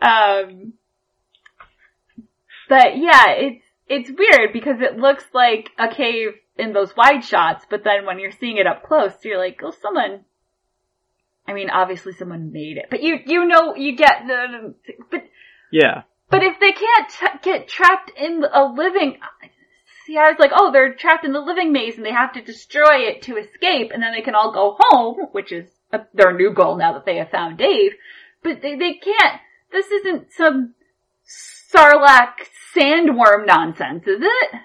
um, 0.00 0.72
but 2.68 2.96
yeah, 2.96 3.28
it's, 3.28 3.61
it's 3.88 4.10
weird 4.10 4.52
because 4.52 4.80
it 4.80 4.96
looks 4.98 5.24
like 5.34 5.70
a 5.78 5.88
cave 5.94 6.30
in 6.56 6.72
those 6.72 6.94
wide 6.96 7.24
shots, 7.24 7.64
but 7.68 7.82
then 7.84 8.06
when 8.06 8.18
you're 8.18 8.30
seeing 8.32 8.56
it 8.58 8.66
up 8.66 8.84
close, 8.84 9.12
you're 9.24 9.38
like, 9.38 9.60
oh, 9.64 9.72
someone, 9.82 10.24
I 11.46 11.52
mean, 11.54 11.70
obviously 11.70 12.12
someone 12.12 12.52
made 12.52 12.76
it, 12.76 12.86
but 12.90 13.02
you, 13.02 13.18
you 13.26 13.46
know, 13.46 13.74
you 13.74 13.96
get 13.96 14.22
the, 14.26 14.74
but 15.10 15.24
Yeah. 15.70 16.02
but 16.30 16.42
if 16.42 16.60
they 16.60 16.72
can't 16.72 17.08
t- 17.08 17.50
get 17.50 17.68
trapped 17.68 18.10
in 18.16 18.44
a 18.52 18.64
living, 18.64 19.18
see, 20.06 20.16
I 20.16 20.28
was 20.28 20.36
like, 20.38 20.52
oh, 20.54 20.70
they're 20.72 20.94
trapped 20.94 21.24
in 21.24 21.32
the 21.32 21.40
living 21.40 21.72
maze 21.72 21.96
and 21.96 22.04
they 22.06 22.12
have 22.12 22.34
to 22.34 22.42
destroy 22.42 23.08
it 23.08 23.22
to 23.22 23.36
escape, 23.36 23.90
and 23.92 24.02
then 24.02 24.12
they 24.12 24.22
can 24.22 24.34
all 24.34 24.52
go 24.52 24.76
home, 24.78 25.28
which 25.32 25.52
is 25.52 25.66
a, 25.92 26.00
their 26.14 26.32
new 26.36 26.52
goal 26.54 26.76
now 26.76 26.92
that 26.92 27.04
they 27.06 27.16
have 27.16 27.30
found 27.30 27.58
Dave. 27.58 27.92
But 28.42 28.60
they, 28.62 28.76
they 28.76 28.94
can't. 28.94 29.40
This 29.70 29.86
isn't 29.86 30.32
some 30.32 30.74
sarlacc 31.74 32.34
sandworm 32.76 33.46
nonsense, 33.46 34.02
is 34.06 34.20
it? 34.20 34.60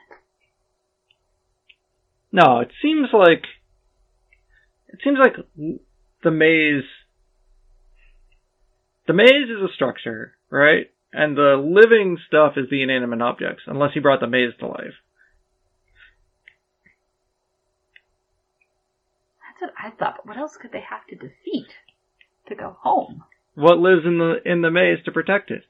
No, 2.32 2.60
it 2.60 2.72
seems 2.82 3.10
like 3.14 3.44
it 4.88 5.00
seems 5.04 5.18
like 5.20 5.36
the 6.24 6.32
maze 6.32 6.84
the 9.08 9.14
maze 9.14 9.50
is 9.50 9.64
a 9.64 9.74
structure, 9.74 10.38
right? 10.50 10.88
And 11.14 11.38
the 11.38 11.56
living 11.56 12.18
stuff 12.28 12.54
is 12.58 12.70
the 12.70 12.84
inanimate 12.84 13.22
objects, 13.22 13.64
unless 13.66 13.94
he 13.94 14.02
brought 14.02 14.20
the 14.20 14.28
maze 14.28 14.52
to 14.60 14.68
life. 14.68 14.98
That's 19.42 19.62
what 19.62 19.74
I 19.82 19.90
thought. 19.96 20.18
But 20.18 20.28
what 20.28 20.38
else 20.38 20.58
could 20.62 20.72
they 20.72 20.84
have 20.88 21.08
to 21.10 21.16
defeat 21.16 21.70
to 22.50 22.56
go 22.56 22.78
home? 22.82 23.24
What 23.56 23.80
lives 23.80 24.06
in 24.06 24.18
the 24.20 24.36
in 24.46 24.62
the 24.62 24.70
maze 24.70 25.04
to 25.06 25.12
protect 25.12 25.50
it? 25.50 25.64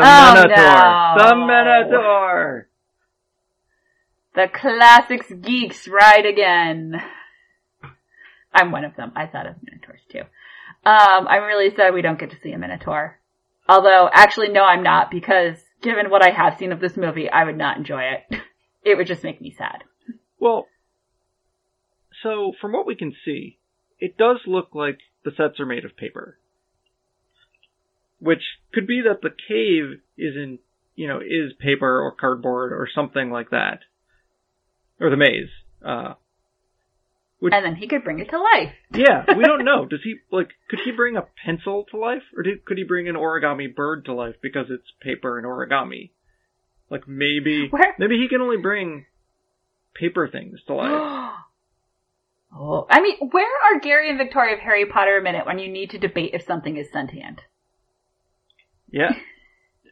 The 0.00 0.06
Oh, 0.06 0.34
Minotaur. 0.34 0.56
no. 0.56 1.28
The 1.28 1.36
Minotaur. 1.46 2.68
The 4.34 4.48
classics 4.48 5.32
geeks 5.40 5.88
ride 5.88 6.26
again. 6.26 7.02
I'm 8.54 8.70
one 8.70 8.84
of 8.84 8.94
them. 8.96 9.12
I 9.16 9.26
thought 9.26 9.46
of 9.46 9.56
Minotaurs 9.62 10.00
too. 10.10 10.20
Um, 10.84 11.26
I'm 11.28 11.42
really 11.44 11.74
sad 11.74 11.92
we 11.92 12.02
don't 12.02 12.18
get 12.18 12.30
to 12.30 12.40
see 12.40 12.52
a 12.52 12.58
Minotaur. 12.58 13.18
Although, 13.68 14.08
actually, 14.12 14.48
no, 14.48 14.62
I'm 14.62 14.82
not 14.82 15.10
because 15.10 15.56
given 15.82 16.08
what 16.10 16.26
I 16.26 16.30
have 16.30 16.56
seen 16.58 16.72
of 16.72 16.80
this 16.80 16.96
movie, 16.96 17.28
I 17.28 17.44
would 17.44 17.58
not 17.58 17.76
enjoy 17.76 18.02
it. 18.02 18.40
It 18.84 18.96
would 18.96 19.08
just 19.08 19.24
make 19.24 19.40
me 19.40 19.50
sad. 19.50 19.84
Well, 20.38 20.66
so 22.22 22.52
from 22.58 22.72
what 22.72 22.86
we 22.86 22.94
can 22.94 23.12
see, 23.24 23.58
it 23.98 24.16
does 24.16 24.38
look 24.46 24.68
like 24.72 24.98
the 25.24 25.32
sets 25.36 25.60
are 25.60 25.66
made 25.66 25.84
of 25.84 25.96
paper. 25.96 26.37
Which 28.20 28.42
could 28.72 28.86
be 28.86 29.02
that 29.02 29.22
the 29.22 29.30
cave 29.30 30.00
is 30.16 30.34
in, 30.36 30.58
you 30.96 31.06
know, 31.06 31.20
is 31.20 31.52
paper 31.58 32.00
or 32.00 32.12
cardboard 32.12 32.72
or 32.72 32.88
something 32.92 33.30
like 33.30 33.50
that. 33.50 33.80
Or 35.00 35.10
the 35.10 35.16
maze. 35.16 35.50
Uh, 35.84 36.14
which, 37.40 37.54
And 37.54 37.64
then 37.64 37.76
he 37.76 37.86
could 37.86 38.02
bring 38.02 38.18
it 38.18 38.30
to 38.30 38.38
life. 38.38 38.72
yeah, 38.92 39.24
we 39.36 39.44
don't 39.44 39.64
know. 39.64 39.86
Does 39.90 40.00
he, 40.02 40.16
like, 40.32 40.48
could 40.68 40.80
he 40.84 40.90
bring 40.90 41.16
a 41.16 41.26
pencil 41.44 41.84
to 41.90 41.96
life? 41.96 42.22
Or 42.36 42.42
did, 42.42 42.64
could 42.64 42.78
he 42.78 42.84
bring 42.84 43.08
an 43.08 43.14
origami 43.14 43.72
bird 43.72 44.06
to 44.06 44.12
life 44.12 44.34
because 44.42 44.66
it's 44.70 44.90
paper 45.00 45.38
and 45.38 45.46
origami? 45.46 46.10
Like, 46.90 47.06
maybe, 47.06 47.68
Where- 47.68 47.94
maybe 47.98 48.18
he 48.18 48.28
can 48.28 48.40
only 48.40 48.56
bring 48.56 49.06
paper 49.94 50.26
things 50.26 50.58
to 50.66 50.74
life. 50.74 50.90
oh, 52.56 52.86
I 52.90 53.00
mean, 53.00 53.18
where 53.30 53.46
are 53.46 53.80
Gary 53.80 54.08
and 54.08 54.18
Victoria 54.18 54.54
of 54.54 54.60
Harry 54.60 54.86
Potter 54.86 55.18
a 55.18 55.22
minute 55.22 55.46
when 55.46 55.60
you 55.60 55.68
need 55.68 55.90
to 55.90 55.98
debate 55.98 56.30
if 56.34 56.44
something 56.44 56.76
is 56.76 56.90
sentient? 56.92 57.42
Yeah. 58.90 59.12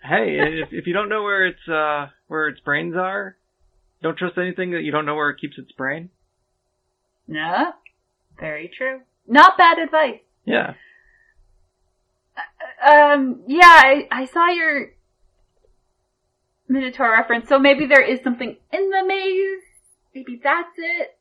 Hey, 0.03 0.39
if 0.63 0.69
if 0.73 0.87
you 0.87 0.93
don't 0.93 1.09
know 1.09 1.23
where 1.23 1.47
its 1.47 1.69
uh 1.69 2.07
where 2.29 2.49
its 2.49 2.61
brains 2.61 2.95
are, 2.97 3.37
don't 4.03 4.17
trust 4.17 4.39
anything 4.39 4.73
that 4.73 4.83
you 4.83 4.93
don't 4.93 5.07
know 5.07 5.15
where 5.15 5.31
it 5.31 5.41
keeps 5.41 5.59
its 5.59 5.73
brain. 5.73 6.11
No, 7.27 7.73
very 8.39 8.71
true. 8.77 9.01
Not 9.27 9.59
bad 9.59 9.79
advice. 9.79 10.21
Yeah. 10.45 10.75
Um, 12.87 13.43
yeah, 13.49 13.65
I, 13.65 14.07
I 14.13 14.27
saw 14.27 14.49
your 14.49 14.91
Minotaur 16.69 17.11
reference, 17.11 17.49
so 17.49 17.59
maybe 17.59 17.87
there 17.87 18.03
is 18.03 18.21
something 18.23 18.57
in 18.73 18.91
the 18.91 19.05
maze. 19.05 19.63
Maybe 20.15 20.41
that's 20.43 20.77
it. 20.77 21.19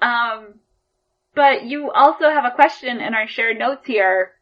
Um, 0.00 0.54
but 1.34 1.64
you 1.64 1.90
also 1.90 2.30
have 2.30 2.44
a 2.44 2.54
question 2.54 3.00
in 3.00 3.14
our 3.14 3.28
shared 3.28 3.58
notes 3.58 3.86
here. 3.86 4.32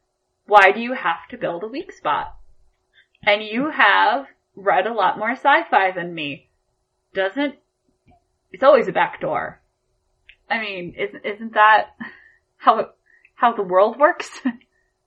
Why 0.46 0.70
do 0.72 0.80
you 0.80 0.92
have 0.92 1.26
to 1.30 1.37
build 1.38 1.64
a 1.64 1.68
weak 1.68 1.92
spot? 1.92 2.37
And 3.22 3.42
you 3.42 3.70
have 3.70 4.26
read 4.54 4.87
a 4.87 4.94
lot 4.94 5.18
more 5.18 5.33
sci-fi 5.33 5.92
than 5.92 6.14
me. 6.14 6.48
Doesn't, 7.14 7.57
it's 8.52 8.62
always 8.62 8.88
a 8.88 8.92
back 8.92 9.20
door. 9.20 9.61
I 10.48 10.61
mean, 10.61 10.94
isn't, 10.96 11.24
isn't 11.24 11.54
that 11.54 11.90
how 12.57 12.78
it, 12.78 12.88
how 13.35 13.54
the 13.54 13.62
world 13.62 13.98
works? 13.98 14.31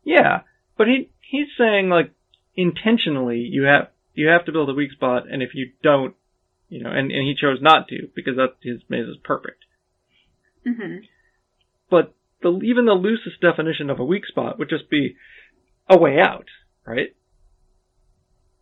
Yeah. 0.03 0.41
But 0.77 0.87
he 0.87 1.09
he's 1.19 1.47
saying 1.57 1.89
like 1.89 2.11
intentionally 2.55 3.39
you 3.39 3.63
have 3.63 3.89
you 4.13 4.27
have 4.27 4.45
to 4.45 4.51
build 4.51 4.69
a 4.69 4.73
weak 4.73 4.91
spot 4.91 5.23
and 5.31 5.41
if 5.41 5.53
you 5.53 5.71
don't 5.83 6.15
you 6.69 6.83
know 6.83 6.89
and, 6.89 7.11
and 7.11 7.27
he 7.27 7.35
chose 7.39 7.59
not 7.61 7.87
to 7.89 8.07
because 8.15 8.35
that 8.35 8.55
his 8.61 8.81
maze 8.89 9.07
is 9.07 9.17
perfect. 9.23 9.63
hmm 10.65 10.97
But 11.89 12.13
the 12.41 12.59
even 12.63 12.85
the 12.85 12.93
loosest 12.93 13.41
definition 13.41 13.89
of 13.89 13.99
a 13.99 14.05
weak 14.05 14.25
spot 14.25 14.57
would 14.57 14.69
just 14.69 14.89
be 14.89 15.15
a 15.87 15.99
way 15.99 16.17
out, 16.19 16.47
right? 16.85 17.15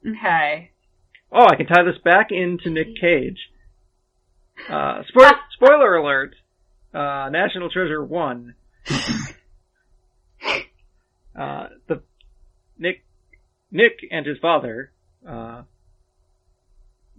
Okay. 0.08 0.72
Oh, 1.32 1.46
I 1.46 1.56
can 1.56 1.66
tie 1.68 1.84
this 1.84 2.02
back 2.04 2.28
into 2.32 2.70
Nick 2.70 3.00
Cage. 3.00 3.38
Uh, 4.70 5.04
spoil- 5.08 5.32
spoiler 5.54 5.96
alert. 5.96 6.36
Uh, 6.94 7.30
National 7.32 7.70
Treasure 7.70 8.04
1. 8.04 8.56
Uh, 11.40 11.68
the, 11.88 12.02
Nick, 12.78 13.06
Nick 13.72 14.00
and 14.12 14.26
his 14.26 14.38
father, 14.42 14.92
uh, 15.26 15.64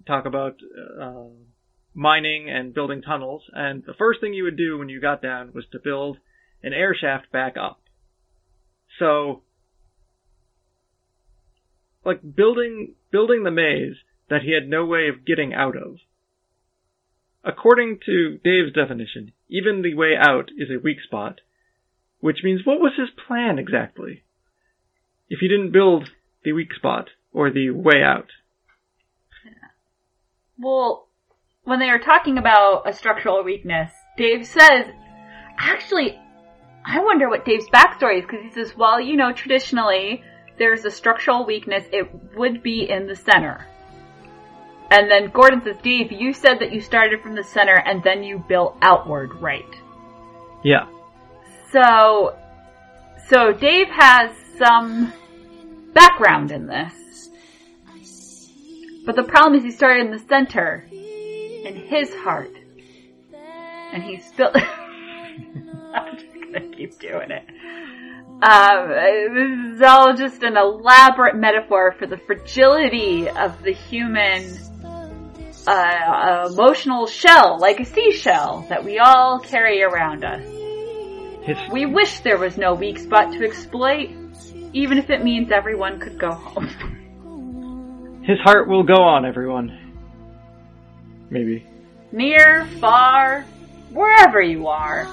talk 0.07 0.27
about 0.27 0.57
uh, 1.01 1.25
mining 1.95 2.51
and 2.51 2.75
building 2.75 3.01
tunnels, 3.01 3.43
and 3.55 3.83
the 3.87 3.95
first 3.95 4.21
thing 4.21 4.35
you 4.35 4.45
would 4.45 4.59
do 4.59 4.77
when 4.77 4.91
you 4.91 5.01
got 5.01 5.23
down 5.23 5.53
was 5.55 5.65
to 5.73 5.79
build 5.79 6.19
an 6.63 6.75
air 6.75 6.95
shaft 6.95 7.33
back 7.33 7.57
up. 7.57 7.81
So, 8.99 9.43
like 12.05 12.21
building 12.23 12.95
building 13.11 13.43
the 13.45 13.51
maze 13.51 13.97
that 14.29 14.43
he 14.43 14.55
had 14.55 14.69
no 14.69 14.87
way 14.87 15.09
of 15.09 15.25
getting 15.25 15.53
out 15.53 15.77
of. 15.77 15.99
According 17.45 17.99
to 18.07 18.39
Dave's 18.45 18.73
definition, 18.75 19.33
even 19.49 19.83
the 19.83 19.95
way 19.95 20.15
out 20.19 20.51
is 20.57 20.69
a 20.71 20.83
weak 20.83 20.99
spot, 21.05 21.41
which 22.21 22.45
means 22.45 22.61
what 22.65 22.81
was 22.81 22.93
his 22.97 23.09
plan 23.27 23.59
exactly? 23.59 24.23
If 25.29 25.41
he 25.41 25.49
didn't 25.49 25.73
build 25.73 26.11
the 26.45 26.53
weak 26.53 26.73
spot 26.75 27.09
or 27.33 27.51
the 27.51 27.71
way 27.71 28.03
out. 28.05 28.29
Well, 30.59 31.09
when 31.65 31.79
they 31.79 31.89
are 31.89 31.99
talking 31.99 32.37
about 32.37 32.89
a 32.89 32.93
structural 32.93 33.43
weakness, 33.43 33.93
Dave 34.17 34.47
says, 34.47 34.87
actually, 35.59 36.19
I 36.85 37.01
wonder 37.01 37.29
what 37.29 37.45
Dave's 37.45 37.69
backstory 37.71 38.19
is 38.19 38.27
because 38.27 38.43
he 38.43 38.51
says, 38.51 38.77
well, 38.77 39.01
you 39.01 39.17
know, 39.17 39.33
traditionally 39.33 40.23
there's 40.61 40.85
a 40.85 40.91
structural 40.91 41.47
weakness, 41.47 41.85
it 41.91 42.07
would 42.37 42.63
be 42.63 42.89
in 42.89 43.07
the 43.07 43.17
center. 43.17 43.67
And 44.91 45.11
then 45.11 45.31
Gordon 45.31 45.63
says, 45.65 45.77
Dave, 45.83 46.13
you 46.13 46.35
said 46.35 46.59
that 46.61 46.71
you 46.71 46.83
started 46.83 47.23
from 47.23 47.35
the 47.35 47.43
center 47.43 47.75
and 47.75 48.05
then 48.05 48.23
you 48.23 48.45
built 48.47 48.77
outward, 48.83 49.35
right? 49.37 49.75
Yeah. 50.63 50.87
So, 51.73 52.37
so 53.29 53.53
Dave 53.55 53.87
has 53.89 54.33
some 54.59 55.15
background 55.95 56.51
in 56.51 56.67
this. 56.67 57.31
But 59.07 59.17
the 59.17 59.23
problem 59.23 59.55
is 59.55 59.65
he 59.65 59.71
started 59.71 60.05
in 60.05 60.13
the 60.13 60.19
center, 60.19 60.87
in 60.93 61.87
his 61.89 62.15
heart. 62.17 62.53
And 63.93 64.03
he 64.03 64.21
still, 64.21 64.51
I'm 65.95 66.19
just 66.19 66.35
gonna 66.35 66.69
keep 66.77 66.99
doing 66.99 67.31
it. 67.31 67.45
Um, 68.43 68.89
this 68.89 69.75
is 69.75 69.83
all 69.83 70.15
just 70.15 70.43
an 70.43 70.57
elaborate 70.57 71.37
metaphor 71.37 71.95
for 71.99 72.07
the 72.07 72.17
fragility 72.17 73.29
of 73.29 73.63
the 73.63 73.73
human 73.73 74.57
uh, 75.67 76.49
emotional 76.51 77.07
shell, 77.07 77.59
like 77.61 77.81
a 77.81 77.85
seashell, 77.85 78.65
that 78.71 78.83
we 78.83 78.99
all 78.99 79.41
carry 79.41 79.83
around 79.83 80.25
us. 80.25 80.43
We 81.71 81.85
wish 81.85 82.21
there 82.21 82.39
was 82.39 82.57
no 82.57 82.73
weak 82.73 82.99
spot 82.99 83.33
to 83.33 83.45
exploit, 83.45 84.09
even 84.73 84.97
if 84.97 85.11
it 85.11 85.23
means 85.23 85.51
everyone 85.51 86.01
could 86.01 86.19
go 86.19 86.33
home. 86.33 88.23
His 88.25 88.39
heart 88.41 88.69
will 88.69 88.85
go 88.85 89.03
on, 89.03 89.27
everyone. 89.27 89.77
Maybe. 91.29 91.67
Near, 92.11 92.65
far, 92.81 93.43
wherever 93.91 94.41
you 94.41 94.69
are. 94.69 95.07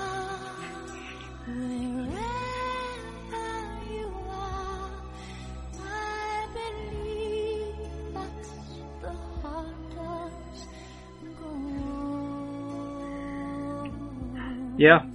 Yeah. 14.78 15.06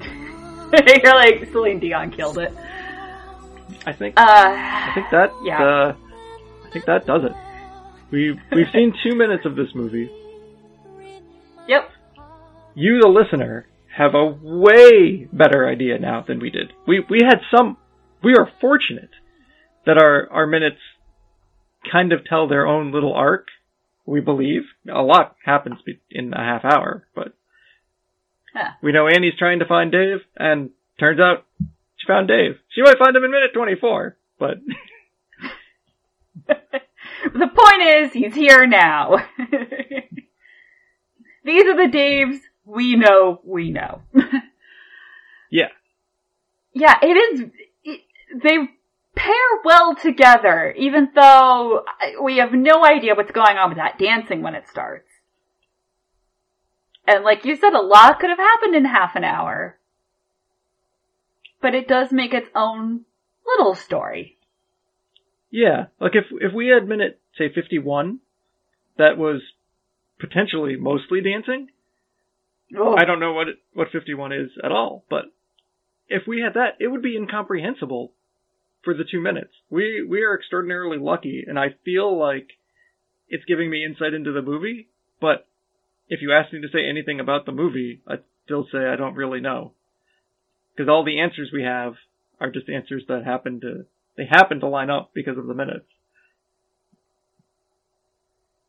You're 0.86 1.14
like 1.14 1.48
Celine 1.52 1.80
Dion 1.80 2.10
killed 2.10 2.38
it. 2.38 2.52
I 3.86 3.92
think. 3.92 4.18
Uh, 4.18 4.22
I 4.24 4.92
think 4.94 5.06
that. 5.10 5.32
yeah. 5.42 5.62
Uh, 5.62 5.94
I 6.66 6.70
think 6.72 6.84
that 6.84 7.06
does 7.06 7.22
it. 7.24 7.32
We 8.10 8.38
we've 8.52 8.70
seen 8.72 8.92
two 9.02 9.16
minutes 9.16 9.44
of 9.46 9.56
this 9.56 9.68
movie. 9.74 10.10
Yep. 11.68 11.90
You, 12.74 13.00
the 13.00 13.08
listener, 13.08 13.66
have 13.96 14.14
a 14.14 14.24
way 14.24 15.28
better 15.32 15.68
idea 15.68 15.98
now 15.98 16.24
than 16.26 16.40
we 16.40 16.50
did. 16.50 16.72
We 16.86 17.04
we 17.08 17.20
had 17.26 17.40
some. 17.54 17.76
We 18.22 18.34
are 18.34 18.48
fortunate 18.60 19.10
that 19.86 19.98
our 19.98 20.28
our 20.30 20.46
minutes 20.46 20.78
kind 21.90 22.12
of 22.12 22.24
tell 22.24 22.48
their 22.48 22.66
own 22.66 22.92
little 22.92 23.14
arc. 23.14 23.46
We 24.06 24.20
believe 24.20 24.62
a 24.92 25.02
lot 25.02 25.36
happens 25.44 25.78
in 26.10 26.32
a 26.34 26.38
half 26.38 26.64
hour, 26.64 27.06
but 27.14 27.34
Huh. 28.54 28.70
we 28.82 28.92
know 28.92 29.06
Annie's 29.06 29.38
trying 29.38 29.60
to 29.60 29.66
find 29.66 29.92
Dave, 29.92 30.18
and 30.36 30.70
turns 30.98 31.20
out 31.20 31.46
she 31.96 32.06
found 32.06 32.28
Dave. 32.28 32.58
She 32.70 32.82
might 32.82 32.98
find 32.98 33.14
him 33.14 33.24
in 33.24 33.30
minute 33.30 33.52
twenty 33.54 33.76
four, 33.76 34.16
but 34.38 34.58
The 37.24 37.48
point 37.48 37.82
is, 37.82 38.12
he's 38.12 38.34
here 38.34 38.66
now. 38.66 39.16
These 41.44 41.64
are 41.64 41.76
the 41.76 41.90
Daves 41.90 42.40
we 42.64 42.96
know 42.96 43.40
we 43.44 43.70
know. 43.70 44.02
yeah, 45.50 45.68
yeah, 46.72 46.96
it 47.02 47.16
is. 47.16 47.44
It, 47.84 48.00
they 48.42 48.56
pair 49.16 49.34
well 49.64 49.94
together, 49.94 50.72
even 50.76 51.10
though 51.14 51.84
we 52.22 52.38
have 52.38 52.52
no 52.52 52.84
idea 52.84 53.14
what's 53.14 53.32
going 53.32 53.56
on 53.56 53.70
with 53.70 53.78
that 53.78 53.98
dancing 53.98 54.42
when 54.42 54.54
it 54.54 54.68
starts. 54.68 55.09
And 57.10 57.24
like 57.24 57.44
you 57.44 57.56
said, 57.56 57.72
a 57.72 57.82
lot 57.82 58.20
could 58.20 58.30
have 58.30 58.38
happened 58.38 58.76
in 58.76 58.84
half 58.84 59.16
an 59.16 59.24
hour. 59.24 59.76
But 61.60 61.74
it 61.74 61.88
does 61.88 62.12
make 62.12 62.32
its 62.32 62.48
own 62.54 63.04
little 63.44 63.74
story. 63.74 64.38
Yeah, 65.50 65.86
like 66.00 66.12
if 66.14 66.26
if 66.40 66.54
we 66.54 66.68
had 66.68 66.86
minute 66.86 67.20
say 67.36 67.52
fifty 67.52 67.80
one, 67.80 68.20
that 68.96 69.18
was 69.18 69.42
potentially 70.20 70.76
mostly 70.76 71.20
dancing. 71.20 71.70
Oh. 72.78 72.94
I 72.96 73.04
don't 73.04 73.18
know 73.18 73.32
what 73.32 73.48
it, 73.48 73.56
what 73.74 73.88
fifty 73.90 74.14
one 74.14 74.32
is 74.32 74.50
at 74.62 74.70
all, 74.70 75.04
but 75.10 75.24
if 76.08 76.22
we 76.28 76.40
had 76.40 76.54
that, 76.54 76.76
it 76.78 76.86
would 76.86 77.02
be 77.02 77.16
incomprehensible 77.16 78.12
for 78.84 78.94
the 78.94 79.04
two 79.10 79.20
minutes. 79.20 79.50
We 79.68 80.06
we 80.08 80.22
are 80.22 80.36
extraordinarily 80.36 80.98
lucky, 80.98 81.44
and 81.44 81.58
I 81.58 81.74
feel 81.84 82.16
like 82.16 82.50
it's 83.28 83.44
giving 83.46 83.68
me 83.68 83.84
insight 83.84 84.14
into 84.14 84.30
the 84.30 84.42
movie. 84.42 84.88
But 85.20 85.48
if 86.10 86.20
you 86.20 86.32
ask 86.32 86.52
me 86.52 86.60
to 86.60 86.68
say 86.68 86.86
anything 86.86 87.20
about 87.20 87.46
the 87.46 87.52
movie, 87.52 88.02
I'd 88.06 88.24
still 88.44 88.66
say 88.70 88.78
I 88.78 88.96
don't 88.96 89.14
really 89.14 89.40
know, 89.40 89.72
because 90.74 90.90
all 90.90 91.04
the 91.04 91.20
answers 91.20 91.50
we 91.52 91.62
have 91.62 91.94
are 92.40 92.50
just 92.50 92.68
answers 92.68 93.04
that 93.08 93.24
happen 93.24 93.60
to 93.60 93.84
they 94.16 94.26
happen 94.28 94.60
to 94.60 94.68
line 94.68 94.90
up 94.90 95.12
because 95.14 95.38
of 95.38 95.46
the 95.46 95.54
minutes. 95.54 95.86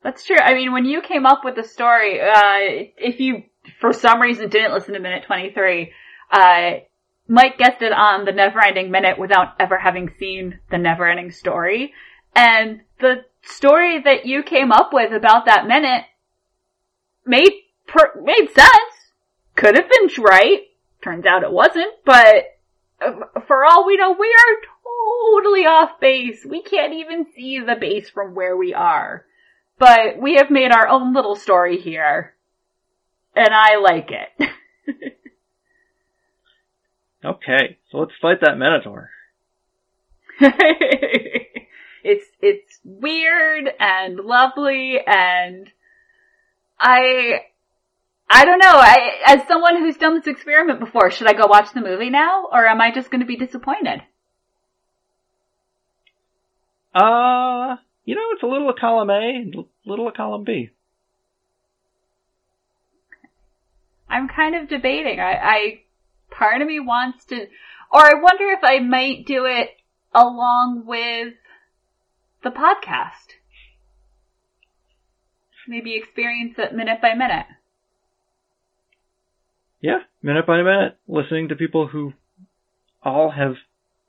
That's 0.03 0.23
true. 0.23 0.37
I 0.39 0.53
mean, 0.53 0.71
when 0.71 0.85
you 0.85 1.01
came 1.01 1.25
up 1.25 1.41
with 1.43 1.55
the 1.55 1.63
story, 1.63 2.21
uh, 2.21 2.87
if 2.97 3.19
you, 3.19 3.43
for 3.79 3.91
some 3.91 4.21
reason, 4.21 4.49
didn't 4.49 4.73
listen 4.73 4.93
to 4.93 4.99
minute 4.99 5.25
23, 5.27 5.91
uh, 6.31 6.71
Mike 7.27 7.57
guessed 7.57 7.81
it 7.81 7.91
on 7.91 8.25
the 8.25 8.31
Never 8.31 8.63
Ending 8.65 8.89
Minute 8.91 9.19
without 9.19 9.55
ever 9.59 9.77
having 9.77 10.09
seen 10.19 10.59
the 10.71 10.77
Never 10.77 11.07
Ending 11.07 11.31
Story. 11.31 11.93
And 12.35 12.81
the 12.99 13.25
story 13.43 14.01
that 14.01 14.25
you 14.25 14.41
came 14.43 14.71
up 14.71 14.91
with 14.91 15.11
about 15.13 15.45
that 15.45 15.67
minute 15.67 16.05
made, 17.25 17.51
per- 17.87 18.21
made 18.21 18.49
sense. 18.53 18.93
Could 19.55 19.75
have 19.75 19.89
been 19.89 20.23
right. 20.23 20.61
Turns 21.01 21.25
out 21.25 21.43
it 21.43 21.51
wasn't, 21.51 21.93
but 22.05 22.57
uh, 23.01 23.41
for 23.47 23.65
all 23.65 23.85
we 23.85 23.97
know, 23.97 24.11
we 24.11 24.27
are 24.27 25.35
totally 25.35 25.65
off 25.65 25.99
base. 25.99 26.45
We 26.45 26.61
can't 26.61 26.93
even 26.93 27.25
see 27.35 27.59
the 27.59 27.75
base 27.75 28.09
from 28.09 28.35
where 28.35 28.55
we 28.55 28.73
are 28.73 29.25
but 29.81 30.19
we 30.19 30.35
have 30.35 30.51
made 30.51 30.71
our 30.71 30.87
own 30.87 31.11
little 31.11 31.35
story 31.35 31.81
here. 31.81 32.35
And 33.35 33.49
I 33.51 33.77
like 33.77 34.11
it. 34.11 34.49
Okay, 37.23 37.77
so 37.91 37.99
let's 37.99 38.13
fight 38.19 38.41
that 38.41 38.57
Minotaur. 38.57 39.11
it's, 40.39 42.25
it's 42.41 42.79
weird 42.83 43.69
and 43.79 44.17
lovely 44.17 44.99
and 45.05 45.69
I, 46.81 47.41
I 48.27 48.43
don't 48.43 48.57
know, 48.57 48.73
I, 48.73 49.21
as 49.27 49.47
someone 49.47 49.77
who's 49.77 49.97
done 49.97 50.15
this 50.15 50.27
experiment 50.27 50.79
before, 50.79 51.11
should 51.11 51.27
I 51.27 51.33
go 51.33 51.45
watch 51.45 51.71
the 51.73 51.81
movie 51.81 52.09
now 52.09 52.47
or 52.51 52.65
am 52.65 52.81
I 52.81 52.91
just 52.91 53.11
gonna 53.11 53.25
be 53.25 53.35
disappointed? 53.35 54.01
Uh, 56.93 57.77
you 58.03 58.15
know, 58.15 58.21
it's 58.31 58.43
a 58.43 58.47
little 58.47 58.69
of 58.69 58.77
column 58.77 59.11
A 59.11 59.35
and 59.35 59.55
a 59.55 59.63
little 59.85 60.07
of 60.07 60.15
column 60.15 60.43
B. 60.43 60.71
I'm 64.09 64.27
kind 64.27 64.55
of 64.55 64.67
debating. 64.67 65.19
I, 65.19 65.33
I, 65.33 65.81
part 66.31 66.61
of 66.61 66.67
me 66.67 66.79
wants 66.79 67.23
to, 67.25 67.35
or 67.91 67.99
I 67.99 68.15
wonder 68.15 68.49
if 68.49 68.59
I 68.63 68.79
might 68.79 69.25
do 69.25 69.45
it 69.45 69.69
along 70.13 70.83
with 70.85 71.35
the 72.43 72.49
podcast. 72.49 73.37
Maybe 75.67 75.95
experience 75.95 76.55
it 76.57 76.73
minute 76.73 77.01
by 77.01 77.13
minute. 77.13 77.45
Yeah, 79.81 79.99
minute 80.21 80.45
by 80.45 80.57
minute, 80.61 80.97
listening 81.07 81.47
to 81.49 81.55
people 81.55 81.87
who 81.87 82.13
all 83.03 83.31
have 83.31 83.55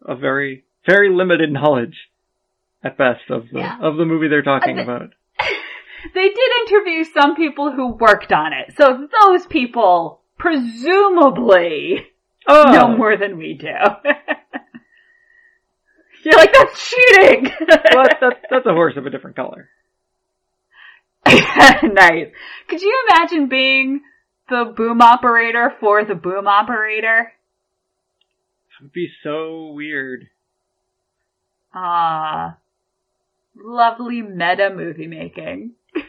a 0.07 0.15
very, 0.17 0.65
very 0.87 1.09
limited 1.15 1.51
knowledge 1.51 2.11
at 2.85 2.99
best 2.99 3.31
of 3.31 3.49
the 3.53 3.61
Yeah. 3.61 3.79
of 3.81 3.97
the 3.97 4.05
movie 4.05 4.29
they're 4.29 4.43
talking 4.43 4.79
Uh, 4.79 4.83
about. 4.83 5.11
They 6.15 6.29
did 6.29 6.53
interview 6.69 7.05
some 7.05 7.37
people 7.37 7.71
who 7.71 7.93
worked 7.93 8.33
on 8.33 8.53
it, 8.53 8.75
so 8.77 9.07
those 9.21 9.47
people 9.47 10.21
presumably 10.37 12.09
Oh, 12.49 12.73
know 12.73 12.88
more 12.97 13.17
than 13.17 13.38
we 13.38 13.55
do. 13.55 13.69
You're 16.25 16.35
like, 16.35 16.53
that's 16.53 16.91
cheating! 16.91 17.53
well, 17.95 18.07
that's 18.21 18.41
that's 18.51 18.67
a 18.67 18.73
horse 18.73 18.95
of 18.97 19.07
a 19.07 19.11
different 19.11 19.37
color. 19.37 19.69
nice. 21.83 22.29
Could 22.69 22.83
you 22.83 23.07
imagine 23.09 23.49
being 23.49 24.03
the 24.49 24.73
boom 24.77 25.01
operator 25.01 25.73
for 25.81 26.05
the 26.05 26.15
boom 26.15 26.47
operator? 26.47 27.33
It 28.67 28.83
would 28.83 28.93
be 28.93 29.09
so 29.23 29.73
weird. 29.73 30.29
Ah, 31.75 32.59
lovely 33.57 34.23
meta 34.23 34.71
movie 34.75 35.07
making. 35.07 35.73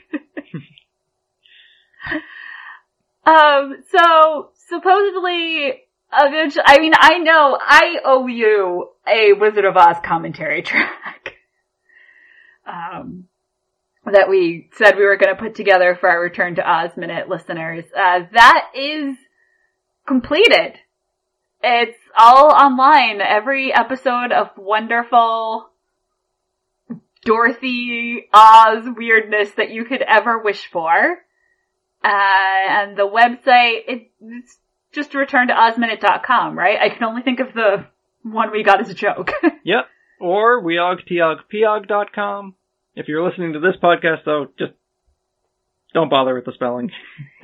um, 3.25 3.75
so 3.89 4.49
supposedly, 4.67 5.83
eventually, 6.11 6.63
I 6.65 6.79
mean, 6.79 6.93
I 6.97 7.19
know 7.19 7.57
I 7.61 7.99
owe 8.03 8.27
you 8.27 8.89
a 9.07 9.33
Wizard 9.33 9.65
of 9.65 9.77
Oz 9.77 9.97
commentary 10.03 10.61
track. 10.63 11.35
um, 12.65 13.25
that 14.05 14.29
we 14.29 14.69
said 14.73 14.97
we 14.97 15.05
were 15.05 15.17
going 15.17 15.35
to 15.35 15.41
put 15.41 15.55
together 15.55 15.95
for 15.99 16.09
our 16.09 16.21
Return 16.21 16.55
to 16.55 16.69
Oz 16.69 16.91
Minute 16.97 17.29
listeners. 17.29 17.85
Uh, 17.95 18.21
that 18.33 18.71
is 18.75 19.15
completed. 20.05 20.73
It's 21.61 21.97
all 22.17 22.51
online. 22.51 23.21
Every 23.21 23.73
episode 23.73 24.33
of 24.33 24.49
wonderful 24.57 25.69
Dorothy 27.23 28.27
Oz 28.33 28.85
weirdness 28.97 29.51
that 29.51 29.71
you 29.71 29.85
could 29.85 30.01
ever 30.01 30.39
wish 30.39 30.69
for. 30.69 30.91
Uh, 32.03 32.07
and 32.07 32.97
the 32.97 33.07
website, 33.07 33.83
it, 33.87 34.11
it's 34.19 34.57
just 34.91 35.13
return 35.13 35.47
to 35.47 35.53
ozminute.com, 35.53 36.57
right? 36.57 36.77
I 36.79 36.89
can 36.89 37.05
only 37.05 37.21
think 37.21 37.39
of 37.39 37.53
the 37.53 37.85
one 38.23 38.51
we 38.51 38.63
got 38.63 38.81
as 38.81 38.89
a 38.89 38.93
joke. 38.93 39.31
Yep. 39.65 39.85
Or 40.19 40.61
weogtiogpiog.com. 40.61 42.55
If 42.95 43.07
you're 43.07 43.27
listening 43.27 43.53
to 43.53 43.59
this 43.59 43.75
podcast, 43.81 44.23
though, 44.25 44.47
just 44.59 44.73
don't 45.93 46.09
bother 46.09 46.35
with 46.35 46.45
the 46.45 46.51
spelling. 46.53 46.91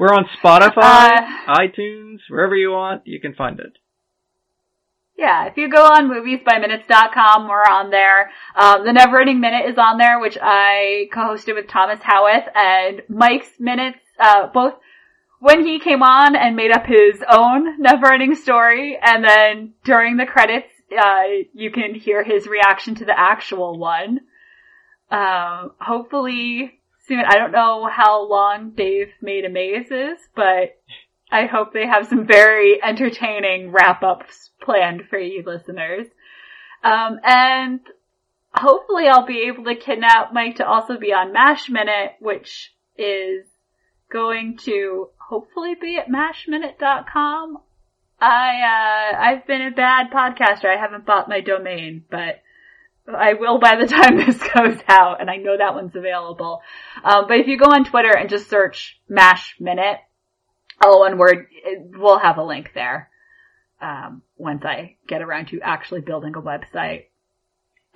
We're 0.00 0.14
on 0.14 0.26
Spotify, 0.42 1.18
Uh, 1.48 1.54
iTunes, 1.58 2.18
wherever 2.28 2.54
you 2.56 2.70
want, 2.70 3.02
you 3.06 3.20
can 3.20 3.34
find 3.34 3.60
it. 3.60 3.72
Yeah, 5.18 5.44
if 5.46 5.56
you 5.58 5.68
go 5.68 5.84
on 5.84 6.08
moviesbyminutes.com, 6.08 7.46
we're 7.46 7.62
on 7.70 7.90
there. 7.90 8.30
Um, 8.56 8.84
the 8.86 8.92
Never 8.94 9.20
Ending 9.20 9.40
Minute 9.40 9.68
is 9.68 9.76
on 9.76 9.98
there, 9.98 10.18
which 10.18 10.38
I 10.40 11.08
co-hosted 11.12 11.54
with 11.54 11.68
Thomas 11.68 12.00
Howarth 12.02 12.48
and 12.54 13.02
Mike's 13.10 13.50
Minutes, 13.60 13.98
uh, 14.18 14.46
both 14.46 14.74
when 15.40 15.66
he 15.66 15.78
came 15.78 16.02
on 16.02 16.34
and 16.34 16.56
made 16.56 16.70
up 16.70 16.86
his 16.86 17.22
own 17.30 17.78
Never 17.82 18.10
Ending 18.10 18.34
story, 18.34 18.98
and 19.02 19.22
then 19.22 19.74
during 19.84 20.16
the 20.16 20.24
credits, 20.24 20.68
uh, 20.96 21.22
you 21.52 21.70
can 21.70 21.94
hear 21.94 22.22
his 22.22 22.46
reaction 22.46 22.94
to 22.96 23.04
the 23.04 23.18
actual 23.18 23.78
one. 23.78 24.20
Um, 25.10 25.72
hopefully 25.80 26.80
soon, 27.06 27.24
I 27.26 27.36
don't 27.36 27.52
know 27.52 27.88
how 27.90 28.28
long 28.28 28.70
Dave 28.70 29.08
Made 29.20 29.44
a 29.44 29.48
Maze 29.48 29.90
is, 29.90 30.18
but 30.34 30.78
I 31.30 31.46
hope 31.46 31.72
they 31.72 31.86
have 31.86 32.06
some 32.06 32.26
very 32.26 32.82
entertaining 32.82 33.72
wrap 33.72 34.02
ups 34.02 34.50
planned 34.60 35.02
for 35.08 35.18
you 35.18 35.42
listeners. 35.44 36.06
Um, 36.82 37.20
and 37.24 37.80
hopefully 38.54 39.06
I'll 39.08 39.26
be 39.26 39.48
able 39.48 39.64
to 39.64 39.74
kidnap 39.74 40.32
Mike 40.32 40.56
to 40.56 40.66
also 40.66 40.98
be 40.98 41.12
on 41.12 41.32
MASH 41.32 41.68
Minute, 41.68 42.12
which 42.20 42.72
is 42.96 43.46
going 44.10 44.58
to 44.58 45.08
hopefully 45.28 45.74
be 45.80 45.98
at 45.98 46.08
mashminute.com. 46.08 47.58
I, 48.20 49.12
uh, 49.12 49.18
I've 49.18 49.46
been 49.46 49.62
a 49.62 49.70
bad 49.70 50.10
podcaster. 50.10 50.66
I 50.66 50.78
haven't 50.78 51.06
bought 51.06 51.28
my 51.28 51.40
domain, 51.40 52.04
but 52.10 52.42
I 53.08 53.34
will 53.34 53.58
by 53.58 53.76
the 53.76 53.86
time 53.88 54.16
this 54.16 54.38
goes 54.38 54.78
out, 54.88 55.20
and 55.20 55.30
I 55.30 55.36
know 55.36 55.56
that 55.56 55.74
one's 55.74 55.96
available. 55.96 56.60
Um, 57.02 57.24
but 57.28 57.38
if 57.38 57.46
you 57.46 57.58
go 57.58 57.66
on 57.66 57.84
Twitter 57.84 58.14
and 58.16 58.28
just 58.28 58.50
search 58.50 59.00
MASH 59.08 59.56
Minute, 59.58 59.98
all 60.82 61.00
one 61.00 61.18
word, 61.18 61.46
it, 61.64 61.90
we'll 61.96 62.18
have 62.18 62.38
a 62.38 62.44
link 62.44 62.72
there. 62.74 63.10
Um, 63.80 64.22
once 64.36 64.62
I 64.64 64.96
get 65.08 65.22
around 65.22 65.48
to 65.48 65.60
actually 65.62 66.02
building 66.02 66.34
a 66.36 66.42
website. 66.42 67.04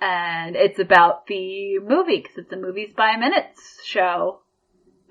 And 0.01 0.55
it's 0.55 0.79
about 0.79 1.27
the 1.27 1.79
movie, 1.79 2.21
cause 2.21 2.37
it's 2.37 2.51
a 2.51 2.57
movies 2.57 2.89
by 2.97 3.15
minutes 3.17 3.79
show. 3.85 4.41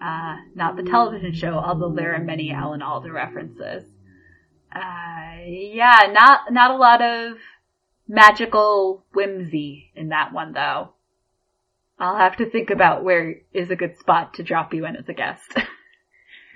Uh, 0.03 0.37
not 0.55 0.77
the 0.77 0.83
television 0.83 1.33
show, 1.33 1.55
although 1.55 1.95
there 1.95 2.15
are 2.15 2.23
many 2.23 2.53
Alan 2.53 2.83
Alda 2.83 3.11
references. 3.11 3.85
Uh, 4.75 5.45
yeah, 5.47 6.11
not, 6.13 6.53
not 6.53 6.71
a 6.71 6.77
lot 6.77 7.03
of 7.03 7.37
magical 8.09 9.05
whimsy 9.15 9.91
in 9.95 10.09
that 10.09 10.33
one 10.33 10.53
though. 10.53 10.91
I'll 11.99 12.17
have 12.17 12.37
to 12.39 12.51
think 12.51 12.71
about 12.71 13.05
where 13.05 13.37
is 13.53 13.71
a 13.71 13.77
good 13.77 13.99
spot 13.99 14.35
to 14.35 14.43
drop 14.43 14.75
you 14.75 14.85
in 14.85 14.97
as 14.97 15.09
a 15.09 15.15
guest. 15.15 15.59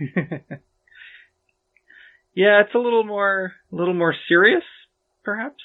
Yeah, 2.39 2.61
it's 2.61 2.75
a 2.77 2.79
little 2.79 3.03
more, 3.03 3.55
a 3.73 3.75
little 3.75 3.95
more 3.95 4.15
serious, 4.29 4.63
perhaps. 5.25 5.61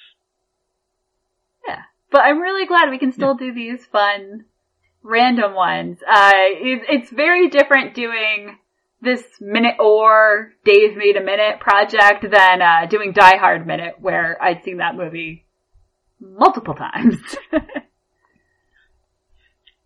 Yeah. 1.67 1.83
But 2.09 2.21
I'm 2.21 2.39
really 2.39 2.65
glad 2.65 2.89
we 2.89 2.97
can 2.97 3.11
still 3.11 3.35
do 3.35 3.53
these 3.53 3.85
fun, 3.85 4.45
random 5.03 5.53
ones. 5.53 5.99
Uh, 6.01 6.31
it, 6.33 6.81
it's 6.89 7.11
very 7.11 7.49
different 7.49 7.93
doing 7.93 8.57
this 9.03 9.23
minute 9.41 9.75
or 9.79 10.53
Dave 10.65 10.95
made 10.95 11.17
a 11.17 11.23
minute 11.23 11.59
project 11.59 12.23
than, 12.23 12.61
uh, 12.61 12.85
doing 12.89 13.11
Die 13.11 13.37
Hard 13.37 13.67
Minute 13.67 13.95
where 13.99 14.41
I'd 14.41 14.63
seen 14.63 14.77
that 14.77 14.95
movie 14.95 15.45
multiple 16.19 16.73
times. 16.73 17.17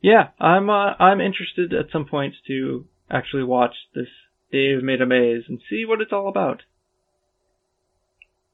Yeah, 0.02 0.30
I'm, 0.40 0.70
uh, 0.70 0.94
I'm 1.00 1.20
interested 1.20 1.74
at 1.74 1.92
some 1.92 2.06
point 2.06 2.36
to 2.48 2.86
actually 3.10 3.44
watch 3.44 3.74
this 3.96 4.08
Dave 4.52 4.84
Made 4.84 5.02
a 5.02 5.06
Maze 5.06 5.46
and 5.50 5.60
see 5.70 5.86
what 5.86 6.02
it's 6.02 6.14
all 6.14 6.30
about. 6.30 6.64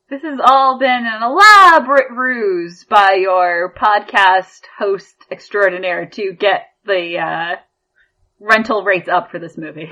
This 0.10 0.22
has 0.22 0.40
all 0.44 0.80
been 0.80 1.06
an 1.06 1.24
elaborate 1.24 2.12
ruse 2.12 2.86
by 2.86 3.18
your 3.20 3.74
podcast 3.76 4.62
host 4.78 5.16
extraordinaire 5.32 6.08
to 6.08 6.34
get 6.34 6.68
the 6.86 7.18
uh, 7.18 7.56
rental 8.40 8.84
rates 8.84 9.10
up 9.10 9.32
for 9.32 9.40
this 9.40 9.58
movie. 9.58 9.92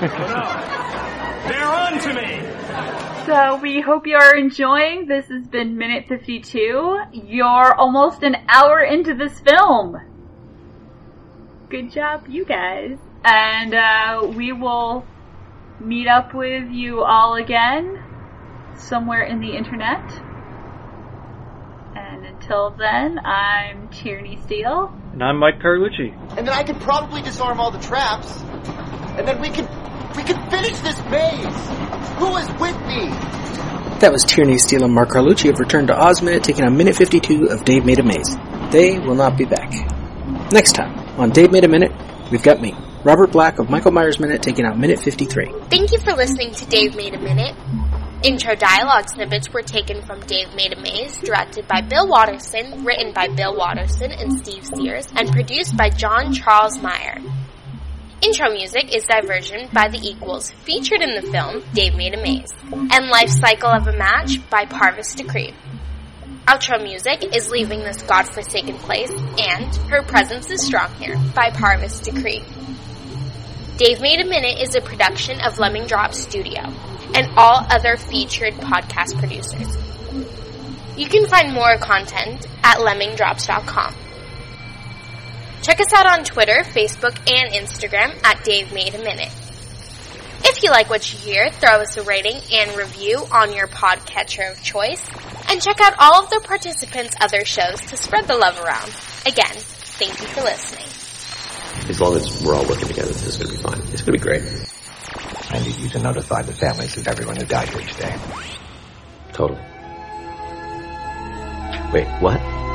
They're 0.00 1.66
on 1.66 2.00
to 2.00 2.14
me! 2.14 3.26
So 3.26 3.56
we 3.60 3.82
hope 3.82 4.06
you 4.06 4.16
are 4.16 4.34
enjoying. 4.34 5.06
This 5.06 5.26
has 5.28 5.46
been 5.46 5.76
minute 5.76 6.06
52. 6.08 7.00
You're 7.12 7.74
almost 7.74 8.22
an 8.22 8.36
hour 8.48 8.80
into 8.80 9.14
this 9.14 9.38
film. 9.40 9.98
Good 11.68 11.92
job, 11.92 12.28
you 12.28 12.46
guys. 12.46 12.96
And 13.24 13.74
uh, 13.74 14.32
we 14.34 14.52
will 14.52 15.04
meet 15.80 16.08
up 16.08 16.32
with 16.32 16.70
you 16.70 17.02
all 17.02 17.34
again 17.34 18.02
somewhere 18.76 19.24
in 19.24 19.40
the 19.40 19.54
internet. 19.54 20.10
And 21.94 22.24
until 22.24 22.70
then, 22.70 23.18
I'm 23.18 23.88
Tierney 23.90 24.38
Steele. 24.44 24.94
And 25.12 25.22
I'm 25.22 25.36
Mike 25.36 25.58
Carlucci. 25.60 26.16
And 26.38 26.48
then 26.48 26.54
I 26.54 26.62
can 26.62 26.80
probably 26.80 27.20
disarm 27.20 27.60
all 27.60 27.70
the 27.70 27.80
traps. 27.80 28.40
And 29.18 29.28
then 29.28 29.40
we 29.40 29.50
can 29.50 29.66
we 30.20 30.26
can 30.26 30.50
finish 30.50 30.78
this 30.80 30.98
maze. 31.10 31.68
Who 32.18 32.36
is 32.36 32.48
with 32.60 32.76
me? 32.86 33.08
That 34.00 34.10
was 34.12 34.24
Tierney 34.24 34.58
Steele 34.58 34.84
and 34.84 34.94
Mark 34.94 35.10
Carlucci 35.10 35.50
of 35.50 35.58
Return 35.58 35.86
to 35.86 35.98
Oz 35.98 36.20
Minute 36.20 36.44
taking 36.44 36.64
on 36.64 36.76
minute 36.76 36.94
52 36.96 37.46
of 37.46 37.64
Dave 37.64 37.86
Made 37.86 37.98
a 37.98 38.02
Maze. 38.02 38.36
They 38.70 38.98
will 38.98 39.14
not 39.14 39.38
be 39.38 39.44
back. 39.44 39.70
Next 40.52 40.72
time 40.72 40.98
on 41.18 41.30
Dave 41.30 41.52
Made 41.52 41.64
a 41.64 41.68
Minute, 41.68 41.92
we've 42.30 42.42
got 42.42 42.60
me, 42.60 42.74
Robert 43.02 43.32
Black 43.32 43.58
of 43.58 43.70
Michael 43.70 43.92
Myers 43.92 44.20
Minute 44.20 44.42
taking 44.42 44.66
out 44.66 44.78
minute 44.78 45.00
53. 45.00 45.52
Thank 45.70 45.92
you 45.92 45.98
for 45.98 46.12
listening 46.12 46.52
to 46.52 46.66
Dave 46.66 46.94
Made 46.96 47.14
a 47.14 47.20
Minute. 47.20 47.56
Intro 48.22 48.54
dialogue 48.54 49.08
snippets 49.08 49.50
were 49.50 49.62
taken 49.62 50.02
from 50.02 50.20
Dave 50.20 50.54
Made 50.54 50.74
a 50.74 50.80
Maze, 50.80 51.18
directed 51.20 51.66
by 51.66 51.80
Bill 51.80 52.06
Watterson, 52.06 52.84
written 52.84 53.14
by 53.14 53.28
Bill 53.28 53.56
Watterson 53.56 54.12
and 54.12 54.38
Steve 54.44 54.66
Sears, 54.66 55.08
and 55.14 55.32
produced 55.32 55.78
by 55.78 55.88
John 55.88 56.34
Charles 56.34 56.78
Meyer. 56.82 57.18
Intro 58.22 58.50
music 58.50 58.94
is 58.94 59.06
Diversion 59.06 59.70
by 59.72 59.88
The 59.88 59.98
Equals, 60.06 60.50
featured 60.50 61.00
in 61.00 61.14
the 61.14 61.30
film 61.32 61.62
Dave 61.72 61.94
Made 61.94 62.12
a 62.12 62.20
Maze, 62.20 62.52
and 62.70 63.08
Life 63.08 63.30
Cycle 63.30 63.70
of 63.70 63.86
a 63.86 63.96
Match 63.96 64.46
by 64.50 64.66
Parvis 64.66 65.16
Decree. 65.16 65.54
Outro 66.46 66.82
music 66.82 67.34
is 67.34 67.48
Leaving 67.48 67.80
This 67.80 68.02
Godforsaken 68.02 68.76
Place 68.76 69.10
and 69.38 69.74
Her 69.88 70.02
Presence 70.02 70.50
is 70.50 70.66
Strong 70.66 70.92
Here 70.96 71.16
by 71.34 71.50
Parvis 71.50 72.02
Decree. 72.02 72.44
Dave 73.78 74.02
Made 74.02 74.20
a 74.20 74.26
Minute 74.26 74.58
is 74.60 74.74
a 74.74 74.82
production 74.82 75.40
of 75.40 75.58
Lemming 75.58 75.86
Drop 75.86 76.12
Studio 76.12 76.60
and 77.14 77.26
all 77.38 77.66
other 77.70 77.96
featured 77.96 78.52
podcast 78.54 79.18
producers. 79.18 79.78
You 80.94 81.08
can 81.08 81.26
find 81.26 81.54
more 81.54 81.78
content 81.78 82.46
at 82.62 82.80
lemmingdrops.com. 82.80 83.94
Check 85.62 85.80
us 85.80 85.92
out 85.92 86.06
on 86.06 86.24
Twitter, 86.24 86.62
Facebook, 86.64 87.16
and 87.30 87.52
Instagram 87.52 88.18
at 88.24 88.42
Dave 88.44 88.72
Made 88.72 88.94
a 88.94 88.98
Minute. 88.98 89.30
If 90.42 90.62
you 90.62 90.70
like 90.70 90.88
what 90.88 91.12
you 91.12 91.18
hear, 91.18 91.50
throw 91.50 91.80
us 91.80 91.96
a 91.98 92.02
rating 92.02 92.40
and 92.52 92.76
review 92.76 93.18
on 93.30 93.52
your 93.52 93.66
podcatcher 93.66 94.50
of 94.50 94.62
choice, 94.62 95.06
and 95.50 95.60
check 95.60 95.80
out 95.80 95.94
all 95.98 96.24
of 96.24 96.30
the 96.30 96.40
participants' 96.40 97.14
other 97.20 97.44
shows 97.44 97.78
to 97.88 97.96
spread 97.96 98.26
the 98.26 98.36
love 98.36 98.58
around. 98.58 98.88
Again, 99.26 99.52
thank 99.54 100.18
you 100.20 100.26
for 100.28 100.40
listening. 100.40 100.86
As 101.90 102.00
long 102.00 102.16
as 102.16 102.42
we're 102.42 102.54
all 102.54 102.66
working 102.66 102.88
together, 102.88 103.08
this 103.08 103.26
is 103.26 103.36
going 103.36 103.50
to 103.50 103.56
be 103.56 103.62
fine. 103.62 103.80
It's 103.92 104.02
going 104.02 104.06
to 104.06 104.12
be 104.12 104.18
great. 104.18 104.42
I 105.50 105.62
need 105.62 105.76
you 105.76 105.88
to 105.90 105.98
notify 105.98 106.40
the 106.42 106.52
families 106.52 106.96
of 106.96 107.06
everyone 107.06 107.36
who 107.36 107.44
died 107.44 107.68
here 107.68 107.86
today. 107.86 108.16
Totally. 109.32 109.60
Wait, 111.92 112.06
what? 112.22 112.69